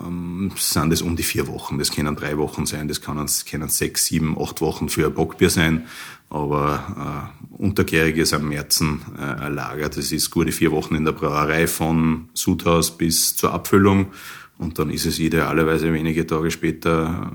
ähm, 0.04 0.52
sind 0.56 0.92
es 0.92 1.04
um 1.04 1.16
die 1.16 1.22
vier 1.22 1.48
Wochen. 1.48 1.78
Das 1.78 1.92
können 1.92 2.16
drei 2.16 2.36
Wochen 2.40 2.66
sein, 2.66 2.88
das 2.88 3.02
können, 3.02 3.22
das 3.22 3.46
können 3.46 3.70
sechs, 3.70 4.08
sieben, 4.08 4.36
acht 4.42 4.60
Wochen 4.60 4.90
für 4.90 5.06
ein 5.06 5.14
Bockbier 5.14 5.52
sein. 5.52 5.86
Aber 6.32 7.30
äh, 7.38 7.62
untergäriges 7.62 8.34
am 8.34 8.50
Märzen 8.50 9.02
äh, 9.20 9.22
ein 9.22 9.54
Lager, 9.54 9.90
das 9.90 10.12
ist 10.12 10.32
gute 10.32 10.52
vier 10.52 10.72
Wochen 10.72 10.96
in 10.96 11.06
der 11.06 11.12
Brauerei 11.12 11.68
von 11.68 12.30
Sudhaus 12.34 12.98
bis 12.98 13.36
zur 13.36 13.54
Abfüllung. 13.54 14.08
Und 14.58 14.80
dann 14.80 14.90
ist 14.90 15.06
es 15.06 15.20
idealerweise 15.20 15.94
wenige 15.94 16.26
Tage 16.26 16.50
später 16.50 17.32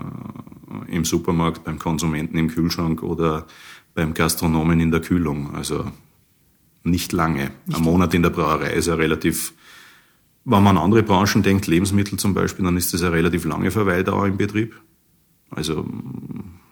äh, 0.89 0.97
im 0.97 1.05
Supermarkt, 1.05 1.63
beim 1.63 1.79
Konsumenten 1.79 2.37
im 2.39 2.49
Kühlschrank 2.49 3.05
oder 3.05 3.47
beim 3.95 4.15
Gastronomen 4.15 4.81
in 4.81 4.91
der 4.91 5.01
Kühlung. 5.01 5.55
Also 5.55 5.85
nicht 6.87 7.13
lange. 7.13 7.51
Nicht 7.67 7.79
Ein 7.79 7.85
Monat 7.85 8.15
in 8.15 8.23
der 8.23 8.31
Brauerei 8.31 8.73
ist 8.73 8.87
ja 8.87 8.95
relativ, 8.95 9.53
wenn 10.45 10.63
man 10.63 10.77
an 10.77 10.85
andere 10.85 11.03
Branchen 11.03 11.43
denkt, 11.43 11.67
Lebensmittel 11.67 12.19
zum 12.19 12.35
Beispiel, 12.35 12.65
dann 12.65 12.77
ist 12.77 12.95
das 12.95 13.03
eine 13.03 13.13
relativ 13.13 13.45
lange 13.45 13.71
Verweildauer 13.71 14.27
im 14.27 14.37
Betrieb. 14.37 14.75
Also, 15.51 15.87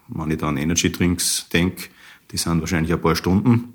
wenn 0.09 0.31
ich 0.31 0.38
da 0.38 0.48
an 0.48 0.57
Energy 0.57 0.90
Drinks 0.90 1.48
denke, 1.53 1.88
die 2.31 2.37
sind 2.37 2.61
wahrscheinlich 2.61 2.92
ein 2.92 3.00
paar 3.00 3.16
Stunden. 3.16 3.74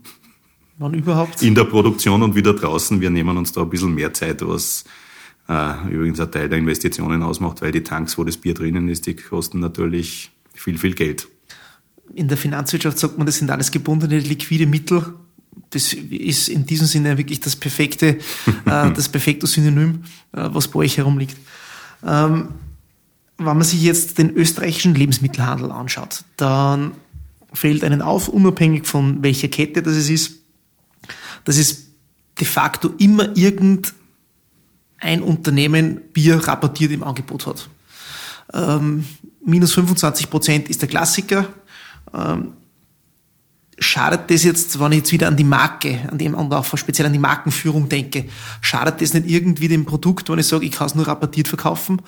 Wann 0.78 0.94
überhaupt? 0.94 1.42
In 1.42 1.56
der 1.56 1.66
Produktion 1.66 2.24
und 2.24 2.36
wieder 2.36 2.54
draußen. 2.54 3.02
Wir 3.02 3.10
nehmen 3.10 3.38
uns 3.38 3.52
da 3.52 3.62
ein 3.62 3.70
bisschen 3.70 3.94
mehr 3.94 4.14
Zeit, 4.14 4.46
was 4.48 4.86
äh, 5.50 5.94
übrigens 5.94 6.20
ein 6.20 6.32
Teil 6.32 6.48
der 6.48 6.58
Investitionen 6.58 7.22
ausmacht, 7.22 7.62
weil 7.62 7.72
die 7.72 7.84
Tanks, 7.84 8.18
wo 8.18 8.24
das 8.24 8.38
Bier 8.38 8.54
drinnen 8.54 8.88
ist, 8.88 9.06
die 9.06 9.16
kosten 9.16 9.60
natürlich 9.60 10.32
viel, 10.54 10.78
viel 10.78 10.94
Geld. 10.94 11.28
In 12.14 12.28
der 12.28 12.38
Finanzwirtschaft 12.38 12.98
sagt 12.98 13.18
man, 13.18 13.26
das 13.26 13.38
sind 13.38 13.52
alles 13.52 13.72
gebundene 13.72 14.20
liquide 14.20 14.66
Mittel 14.66 15.14
das 15.72 15.94
ist 15.94 16.50
in 16.50 16.66
diesem 16.66 16.88
Sinne 16.88 17.18
wirklich 17.18 17.40
das 17.40 17.56
perfekte, 17.56 18.08
äh, 18.08 18.18
das 18.66 19.10
perfekte 19.10 19.48
Synonym, 19.48 20.04
äh, 20.32 20.50
was 20.52 20.68
bei 20.68 20.80
euch 20.80 20.98
herumliegt. 20.98 21.38
Ähm, 22.06 22.50
wenn 23.38 23.46
man 23.46 23.64
sich 23.64 23.82
jetzt 23.82 24.18
den 24.18 24.32
österreichischen 24.32 24.96
Lebensmittelhandel 24.96 25.72
anschaut, 25.72 26.24
dann 26.38 26.92
fällt 27.54 27.84
einen 27.84 28.02
auf, 28.02 28.28
unabhängig 28.28 28.86
von 28.86 29.24
welcher 29.24 29.48
Kette 29.48 29.82
das 29.82 29.96
es 29.96 30.10
ist, 30.10 30.34
dass 31.46 31.58
es 31.58 31.88
de 32.40 32.46
facto 32.46 32.94
immer 32.98 33.36
irgendein 33.38 33.94
Unternehmen 35.22 36.02
Bier 36.14 36.36
rapportiert 36.36 36.92
im 36.92 37.04
Angebot 37.04 37.48
hat. 37.48 37.70
Ähm, 38.54 39.06
minus 39.46 39.74
25 39.74 40.30
Prozent 40.30 40.70
ist 40.70 40.82
der 40.82 40.90
Klassiker. 40.90 41.48
Ähm, 42.14 42.54
schadet 43.80 44.30
das 44.30 44.44
jetzt, 44.44 44.80
wenn 44.80 44.92
ich 44.92 45.00
jetzt 45.00 45.12
wieder 45.12 45.28
an 45.28 45.38
die 45.38 45.44
Marke, 45.44 46.00
an 46.10 46.18
dem 46.18 46.34
und 46.34 46.54
auch 46.54 46.66
speziell 46.78 47.06
an 47.06 47.14
die 47.14 47.20
Markenführung 47.20 47.90
denke, 47.90 48.26
schadet 48.62 49.02
das 49.02 49.14
nicht 49.14 49.30
irgendwie 49.30 49.68
dem 49.68 49.86
Produkt, 49.86 50.30
wenn 50.30 50.40
ich 50.40 50.48
sage, 50.48 50.66
ich 50.66 50.72
kann 50.72 50.88
es 50.88 50.96
nur 50.96 51.08
rapportiert 51.08 51.48
verkaufen? 51.48 52.02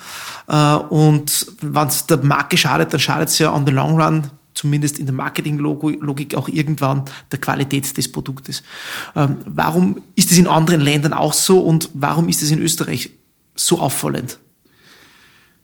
Äh, 0.47 0.75
und 0.75 1.47
wenn 1.62 1.88
es 1.88 2.05
der 2.07 2.17
Marke 2.17 2.57
schadet, 2.57 2.93
dann 2.93 2.99
schadet 2.99 3.29
es 3.29 3.39
ja 3.39 3.53
on 3.53 3.65
the 3.65 3.71
long 3.71 3.99
run 3.99 4.29
zumindest 4.53 4.99
in 4.99 5.05
der 5.05 5.15
Marketinglogik 5.15 6.36
auch 6.36 6.49
irgendwann 6.49 7.05
der 7.31 7.39
Qualität 7.39 7.95
des 7.97 8.12
Produktes. 8.12 8.63
Ähm, 9.15 9.38
warum 9.45 10.01
ist 10.15 10.31
es 10.31 10.38
in 10.38 10.47
anderen 10.47 10.81
Ländern 10.81 11.13
auch 11.13 11.34
so 11.34 11.60
und 11.62 11.89
warum 11.93 12.27
ist 12.27 12.41
es 12.41 12.51
in 12.51 12.60
Österreich 12.60 13.12
so 13.55 13.79
auffallend? 13.79 14.39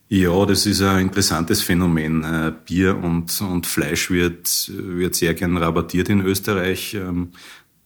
Ja, 0.10 0.46
das 0.46 0.66
ist 0.66 0.82
ein 0.82 1.02
interessantes 1.02 1.62
Phänomen. 1.62 2.24
Äh, 2.24 2.54
Bier 2.66 2.96
und, 2.98 3.42
und 3.42 3.68
Fleisch 3.68 4.10
wird, 4.10 4.72
wird 4.74 5.16
sehr 5.16 5.34
gern 5.34 5.58
rabattiert 5.58 6.08
in 6.08 6.22
Österreich. 6.22 6.94
Ähm, 6.94 7.34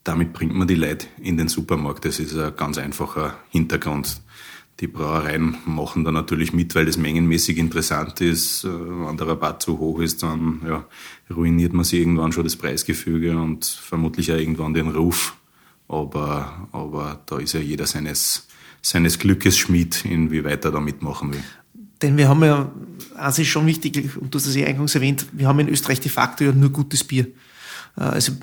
damit 0.04 0.32
bringt 0.32 0.54
man 0.54 0.68
die 0.68 0.76
Leute 0.76 1.08
in 1.20 1.38
den 1.38 1.48
Supermarkt. 1.48 2.06
Das 2.06 2.20
ist 2.20 2.38
ein 2.38 2.56
ganz 2.56 2.78
einfacher 2.78 3.40
Hintergrund. 3.50 4.22
Die 4.82 4.88
Brauereien 4.88 5.58
machen 5.66 6.04
da 6.04 6.12
natürlich 6.12 6.54
mit, 6.54 6.76
weil 6.76 6.86
das 6.86 6.98
mengenmäßig 6.98 7.58
interessant 7.58 8.22
ist. 8.22 8.66
Äh, 8.66 8.70
wenn 8.70 9.18
der 9.18 9.28
Rabatt 9.28 9.64
zu 9.64 9.80
hoch 9.80 10.00
ist, 10.00 10.22
dann 10.22 10.62
ja, 10.64 10.86
ruiniert 11.34 11.74
man 11.74 11.86
sich 11.86 12.02
irgendwann 12.02 12.32
schon 12.32 12.44
das 12.44 12.56
Preisgefüge 12.56 13.36
und 13.36 13.66
vermutlich 13.66 14.32
auch 14.32 14.38
irgendwann 14.38 14.76
den 14.76 14.90
Ruf. 14.90 15.36
Aber, 15.88 16.68
aber 16.72 17.20
da 17.26 17.40
ist 17.40 17.54
ja 17.54 17.60
jeder 17.60 17.88
seines, 17.88 18.48
seines 18.84 19.18
Glückes 19.18 19.58
Schmied, 19.58 20.06
inwieweit 20.06 20.66
er 20.66 20.72
da 20.72 20.80
mitmachen 20.80 21.34
will. 21.34 21.44
Denn 22.02 22.18
wir 22.18 22.28
haben 22.28 22.44
ja, 22.44 22.72
eins 23.16 23.40
ist 23.40 23.48
schon 23.48 23.66
wichtig, 23.66 24.18
und 24.18 24.34
du 24.34 24.38
hast 24.38 24.48
das 24.48 24.56
ja 24.56 24.66
eingangs 24.66 24.96
erwähnt, 24.96 25.28
wir 25.32 25.48
haben 25.48 25.60
in 25.60 25.70
Österreich 25.70 26.00
de 26.00 26.12
facto 26.12 26.44
ja 26.44 26.52
nur 26.52 26.72
gutes 26.72 27.04
Bier. 27.04 27.28
Äh, 27.98 28.02
also 28.02 28.34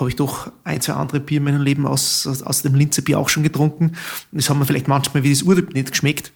habe 0.00 0.10
ich 0.10 0.16
doch 0.16 0.50
ein, 0.64 0.80
zwei 0.80 0.94
andere 0.94 1.20
Bier 1.20 1.38
in 1.38 1.44
meinem 1.44 1.62
Leben 1.62 1.86
aus, 1.86 2.26
aus 2.26 2.62
dem 2.62 2.74
Linzer 2.74 3.02
Bier 3.02 3.18
auch 3.18 3.28
schon 3.28 3.42
getrunken. 3.42 3.92
Das 4.32 4.50
haben 4.50 4.58
wir 4.58 4.66
vielleicht 4.66 4.88
manchmal 4.88 5.22
wie 5.22 5.30
das 5.30 5.42
Urlaub 5.42 5.72
nicht 5.72 5.90
geschmeckt. 5.90 6.32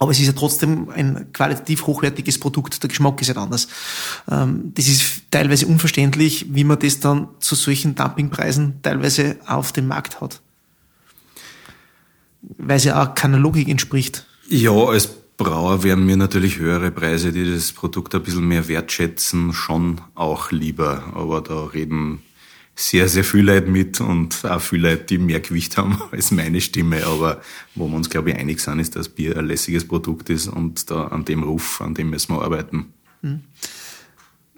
Aber 0.00 0.12
es 0.12 0.20
ist 0.20 0.26
ja 0.26 0.32
trotzdem 0.32 0.90
ein 0.90 1.32
qualitativ 1.32 1.86
hochwertiges 1.86 2.38
Produkt. 2.38 2.82
Der 2.82 2.88
Geschmack 2.88 3.20
ist 3.20 3.28
ja 3.28 3.34
anders. 3.34 3.66
Ähm, 4.30 4.72
das 4.74 4.86
ist 4.86 5.22
teilweise 5.30 5.66
unverständlich, 5.66 6.46
wie 6.50 6.64
man 6.64 6.78
das 6.78 7.00
dann 7.00 7.28
zu 7.40 7.56
solchen 7.56 7.96
Dumpingpreisen 7.96 8.80
teilweise 8.82 9.36
auf 9.46 9.72
dem 9.72 9.88
Markt 9.88 10.20
hat. 10.20 10.40
Weil 12.42 12.76
es 12.76 12.84
ja 12.84 13.02
auch 13.02 13.14
keiner 13.14 13.38
Logik 13.38 13.68
entspricht. 13.68 14.24
Ja, 14.48 14.70
als 14.70 15.10
Brauer 15.38 15.84
wären 15.84 16.04
mir 16.04 16.16
natürlich 16.16 16.58
höhere 16.58 16.90
Preise, 16.90 17.32
die 17.32 17.48
das 17.48 17.72
Produkt 17.72 18.12
ein 18.14 18.24
bisschen 18.24 18.46
mehr 18.46 18.66
wertschätzen, 18.66 19.52
schon 19.52 20.00
auch 20.16 20.50
lieber. 20.50 21.04
Aber 21.14 21.40
da 21.40 21.64
reden 21.66 22.22
sehr, 22.74 23.08
sehr 23.08 23.22
viele 23.22 23.54
Leute 23.54 23.70
mit 23.70 24.00
und 24.00 24.44
auch 24.44 24.60
viele 24.60 24.90
Leute, 24.90 25.04
die 25.04 25.18
mehr 25.18 25.38
Gewicht 25.38 25.78
haben 25.78 26.02
als 26.10 26.32
meine 26.32 26.60
Stimme. 26.60 27.06
Aber 27.06 27.40
wo 27.76 27.86
wir 27.86 27.96
uns, 27.96 28.10
glaube 28.10 28.30
ich, 28.30 28.36
einig 28.36 28.58
sind, 28.58 28.80
ist, 28.80 28.96
dass 28.96 29.08
Bier 29.08 29.36
ein 29.36 29.46
lässiges 29.46 29.86
Produkt 29.86 30.28
ist 30.28 30.48
und 30.48 30.90
da 30.90 31.06
an 31.06 31.24
dem 31.24 31.44
Ruf, 31.44 31.80
an 31.80 31.94
dem 31.94 32.10
müssen 32.10 32.34
wir 32.34 32.42
arbeiten. 32.42 32.92
Mhm. 33.22 33.40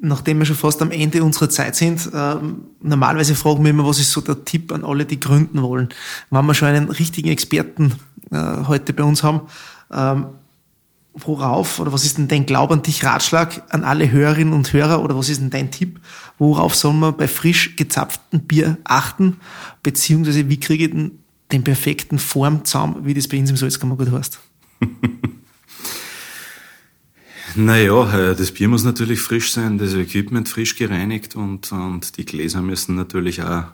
Nachdem 0.02 0.38
wir 0.38 0.46
schon 0.46 0.56
fast 0.56 0.80
am 0.80 0.92
Ende 0.92 1.22
unserer 1.22 1.50
Zeit 1.50 1.76
sind, 1.76 2.08
äh, 2.14 2.36
normalerweise 2.80 3.34
fragen 3.34 3.62
wir 3.64 3.70
immer, 3.70 3.86
was 3.86 3.98
ist 4.00 4.12
so 4.12 4.22
der 4.22 4.46
Tipp 4.46 4.72
an 4.72 4.82
alle, 4.82 5.04
die 5.04 5.20
gründen 5.20 5.60
wollen. 5.60 5.90
Wenn 6.30 6.46
wir 6.46 6.54
schon 6.54 6.68
einen 6.68 6.88
richtigen 6.88 7.28
Experten 7.28 7.96
äh, 8.30 8.64
heute 8.66 8.94
bei 8.94 9.02
uns 9.02 9.22
haben, 9.22 9.42
ähm, 9.92 10.26
worauf 11.26 11.78
oder 11.78 11.92
was 11.92 12.04
ist 12.04 12.18
denn 12.18 12.28
dein 12.28 12.46
Glaub 12.46 12.70
an 12.70 12.82
dich 12.82 13.04
Ratschlag 13.04 13.62
an 13.70 13.84
alle 13.84 14.10
Hörerinnen 14.10 14.54
und 14.54 14.72
Hörer 14.72 15.02
oder 15.02 15.16
was 15.16 15.28
ist 15.28 15.40
denn 15.40 15.50
dein 15.50 15.70
Tipp? 15.70 16.00
Worauf 16.38 16.74
soll 16.74 16.94
man 16.94 17.16
bei 17.16 17.28
frisch 17.28 17.76
gezapftem 17.76 18.40
Bier 18.40 18.78
achten? 18.84 19.36
Beziehungsweise 19.82 20.48
wie 20.48 20.60
kriege 20.60 20.84
ich 20.84 20.90
denn 20.90 21.12
den 21.52 21.64
perfekten 21.64 22.18
Form 22.18 22.64
zusammen, 22.64 23.04
wie 23.04 23.14
das 23.14 23.28
bei 23.28 23.38
uns 23.38 23.50
im 23.50 23.56
Salzkammergut 23.56 24.10
heißt? 24.10 24.40
Naja, 27.56 28.30
äh, 28.30 28.36
das 28.36 28.52
Bier 28.52 28.68
muss 28.68 28.84
natürlich 28.84 29.20
frisch 29.20 29.52
sein, 29.52 29.78
das 29.78 29.94
Equipment 29.94 30.48
frisch 30.48 30.76
gereinigt 30.76 31.34
und, 31.34 31.72
und 31.72 32.16
die 32.16 32.24
Gläser 32.24 32.62
müssen 32.62 32.94
natürlich 32.94 33.42
auch 33.42 33.64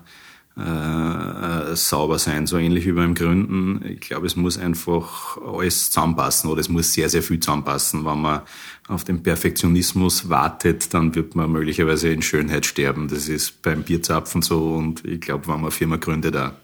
äh, 0.57 1.75
sauber 1.75 2.17
sein, 2.17 2.47
so 2.47 2.57
ähnlich 2.57 2.85
wie 2.85 2.91
beim 2.91 3.13
Gründen. 3.13 3.85
Ich 3.87 3.99
glaube, 3.99 4.25
es 4.25 4.35
muss 4.35 4.57
einfach 4.57 5.37
alles 5.37 5.91
zusammenpassen 5.91 6.49
oder 6.49 6.61
es 6.61 6.69
muss 6.69 6.93
sehr, 6.93 7.09
sehr 7.09 7.21
viel 7.21 7.39
zusammenpassen. 7.39 8.05
Wenn 8.05 8.21
man 8.21 8.41
auf 8.87 9.03
den 9.03 9.21
Perfektionismus 9.21 10.29
wartet, 10.29 10.93
dann 10.93 11.13
wird 11.13 11.35
man 11.35 11.51
möglicherweise 11.51 12.09
in 12.09 12.21
Schönheit 12.21 12.65
sterben. 12.65 13.07
Das 13.07 13.27
ist 13.27 13.61
beim 13.61 13.83
Bierzapfen 13.83 14.41
so 14.41 14.73
und 14.75 15.05
ich 15.05 15.21
glaube, 15.21 15.45
wenn 15.47 15.55
man 15.55 15.63
eine 15.65 15.71
Firma 15.71 15.97
gründet, 15.97 16.33
da. 16.33 16.55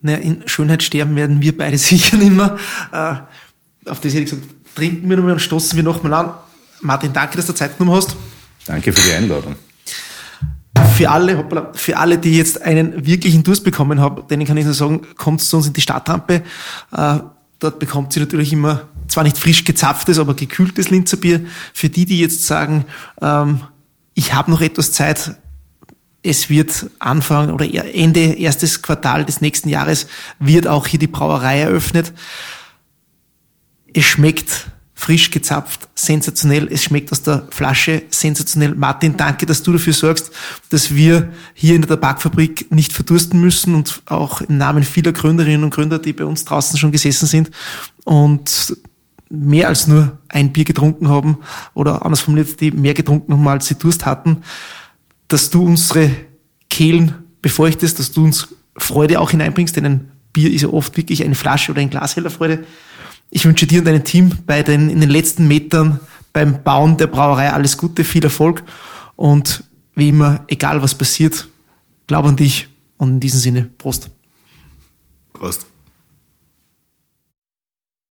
Naja, 0.00 0.18
in 0.18 0.46
Schönheit 0.46 0.84
sterben 0.84 1.16
werden 1.16 1.42
wir 1.42 1.56
beide 1.56 1.78
sicher 1.78 2.16
nicht 2.16 2.32
mehr. 2.32 2.56
Äh, 2.92 3.90
auf 3.90 4.00
das 4.00 4.12
hätte 4.12 4.24
ich 4.24 4.30
gesagt, 4.30 4.46
trinken 4.76 5.08
wir 5.08 5.16
nochmal 5.16 5.32
und 5.32 5.40
stoßen 5.40 5.76
wir 5.76 5.82
nochmal 5.82 6.14
an. 6.14 6.34
Martin, 6.82 7.12
danke, 7.12 7.36
dass 7.36 7.46
du 7.46 7.52
Zeit 7.52 7.76
genommen 7.76 7.96
hast. 7.96 8.16
Danke 8.66 8.92
für 8.92 9.00
die 9.00 9.14
Einladung. 9.14 9.56
Für 10.98 11.10
alle, 11.10 11.38
hoppala, 11.38 11.70
für 11.74 11.96
alle, 11.96 12.18
die 12.18 12.36
jetzt 12.36 12.60
einen 12.60 13.06
wirklichen 13.06 13.44
Durst 13.44 13.62
bekommen 13.62 14.00
haben, 14.00 14.26
denen 14.26 14.44
kann 14.44 14.56
ich 14.56 14.64
nur 14.64 14.74
sagen, 14.74 15.02
kommt 15.16 15.40
zu 15.40 15.56
uns 15.56 15.68
in 15.68 15.72
die 15.72 15.80
Stadtrampe. 15.80 16.42
Äh, 16.92 17.18
dort 17.60 17.78
bekommt 17.78 18.12
sie 18.12 18.18
natürlich 18.18 18.52
immer 18.52 18.88
zwar 19.06 19.22
nicht 19.22 19.38
frisch 19.38 19.62
gezapftes, 19.64 20.18
aber 20.18 20.34
gekühltes 20.34 20.90
Linzerbier. 20.90 21.46
Für 21.72 21.88
die, 21.88 22.04
die 22.04 22.18
jetzt 22.18 22.44
sagen, 22.46 22.84
ähm, 23.22 23.60
ich 24.14 24.34
habe 24.34 24.50
noch 24.50 24.60
etwas 24.60 24.90
Zeit, 24.90 25.36
es 26.24 26.50
wird 26.50 26.86
Anfang 26.98 27.52
oder 27.52 27.64
Ende 27.94 28.32
erstes 28.32 28.82
Quartal 28.82 29.24
des 29.24 29.40
nächsten 29.40 29.68
Jahres 29.68 30.08
wird 30.40 30.66
auch 30.66 30.88
hier 30.88 30.98
die 30.98 31.06
Brauerei 31.06 31.60
eröffnet. 31.60 32.12
Es 33.94 34.04
schmeckt 34.04 34.66
frisch 34.98 35.30
gezapft, 35.30 35.88
sensationell. 35.94 36.66
Es 36.72 36.82
schmeckt 36.82 37.12
aus 37.12 37.22
der 37.22 37.46
Flasche 37.50 38.02
sensationell. 38.10 38.74
Martin, 38.74 39.16
danke, 39.16 39.46
dass 39.46 39.62
du 39.62 39.72
dafür 39.72 39.92
sorgst, 39.92 40.32
dass 40.70 40.92
wir 40.92 41.32
hier 41.54 41.76
in 41.76 41.82
der 41.82 41.90
Tabakfabrik 41.90 42.72
nicht 42.72 42.92
verdursten 42.92 43.40
müssen 43.40 43.76
und 43.76 44.02
auch 44.06 44.40
im 44.40 44.58
Namen 44.58 44.82
vieler 44.82 45.12
Gründerinnen 45.12 45.62
und 45.62 45.72
Gründer, 45.72 46.00
die 46.00 46.12
bei 46.12 46.24
uns 46.24 46.44
draußen 46.44 46.76
schon 46.78 46.90
gesessen 46.90 47.26
sind 47.26 47.52
und 48.04 48.76
mehr 49.30 49.68
als 49.68 49.86
nur 49.86 50.18
ein 50.30 50.52
Bier 50.52 50.64
getrunken 50.64 51.08
haben 51.08 51.38
oder 51.74 52.04
anders 52.04 52.20
formuliert, 52.20 52.60
die 52.60 52.72
mehr 52.72 52.94
getrunken 52.94 53.32
haben, 53.32 53.46
als 53.46 53.68
sie 53.68 53.76
Durst 53.76 54.04
hatten, 54.04 54.38
dass 55.28 55.48
du 55.50 55.64
unsere 55.64 56.10
Kehlen 56.70 57.14
befeuchtest, 57.40 58.00
dass 58.00 58.10
du 58.10 58.24
uns 58.24 58.48
Freude 58.76 59.20
auch 59.20 59.30
hineinbringst, 59.30 59.76
denn 59.76 59.86
ein 59.86 60.10
Bier 60.32 60.52
ist 60.52 60.62
ja 60.62 60.68
oft 60.70 60.96
wirklich 60.96 61.22
eine 61.24 61.36
Flasche 61.36 61.70
oder 61.70 61.82
ein 61.82 61.90
Glas 61.90 62.16
heller 62.16 62.30
Freude. 62.30 62.64
Ich 63.30 63.44
wünsche 63.44 63.66
dir 63.66 63.80
und 63.80 63.84
deinem 63.84 64.04
Team 64.04 64.32
bei 64.46 64.62
den, 64.62 64.88
in 64.88 65.00
den 65.00 65.10
letzten 65.10 65.48
Metern 65.48 66.00
beim 66.32 66.62
Bauen 66.62 66.96
der 66.96 67.08
Brauerei 67.08 67.52
alles 67.52 67.76
Gute, 67.76 68.04
viel 68.04 68.24
Erfolg 68.24 68.62
und 69.16 69.64
wie 69.94 70.10
immer, 70.10 70.44
egal 70.48 70.82
was 70.82 70.94
passiert, 70.94 71.48
glaub 72.06 72.24
an 72.24 72.36
dich 72.36 72.68
und 72.96 73.10
in 73.10 73.20
diesem 73.20 73.40
Sinne, 73.40 73.70
Prost. 73.76 74.10
Prost. 75.32 75.66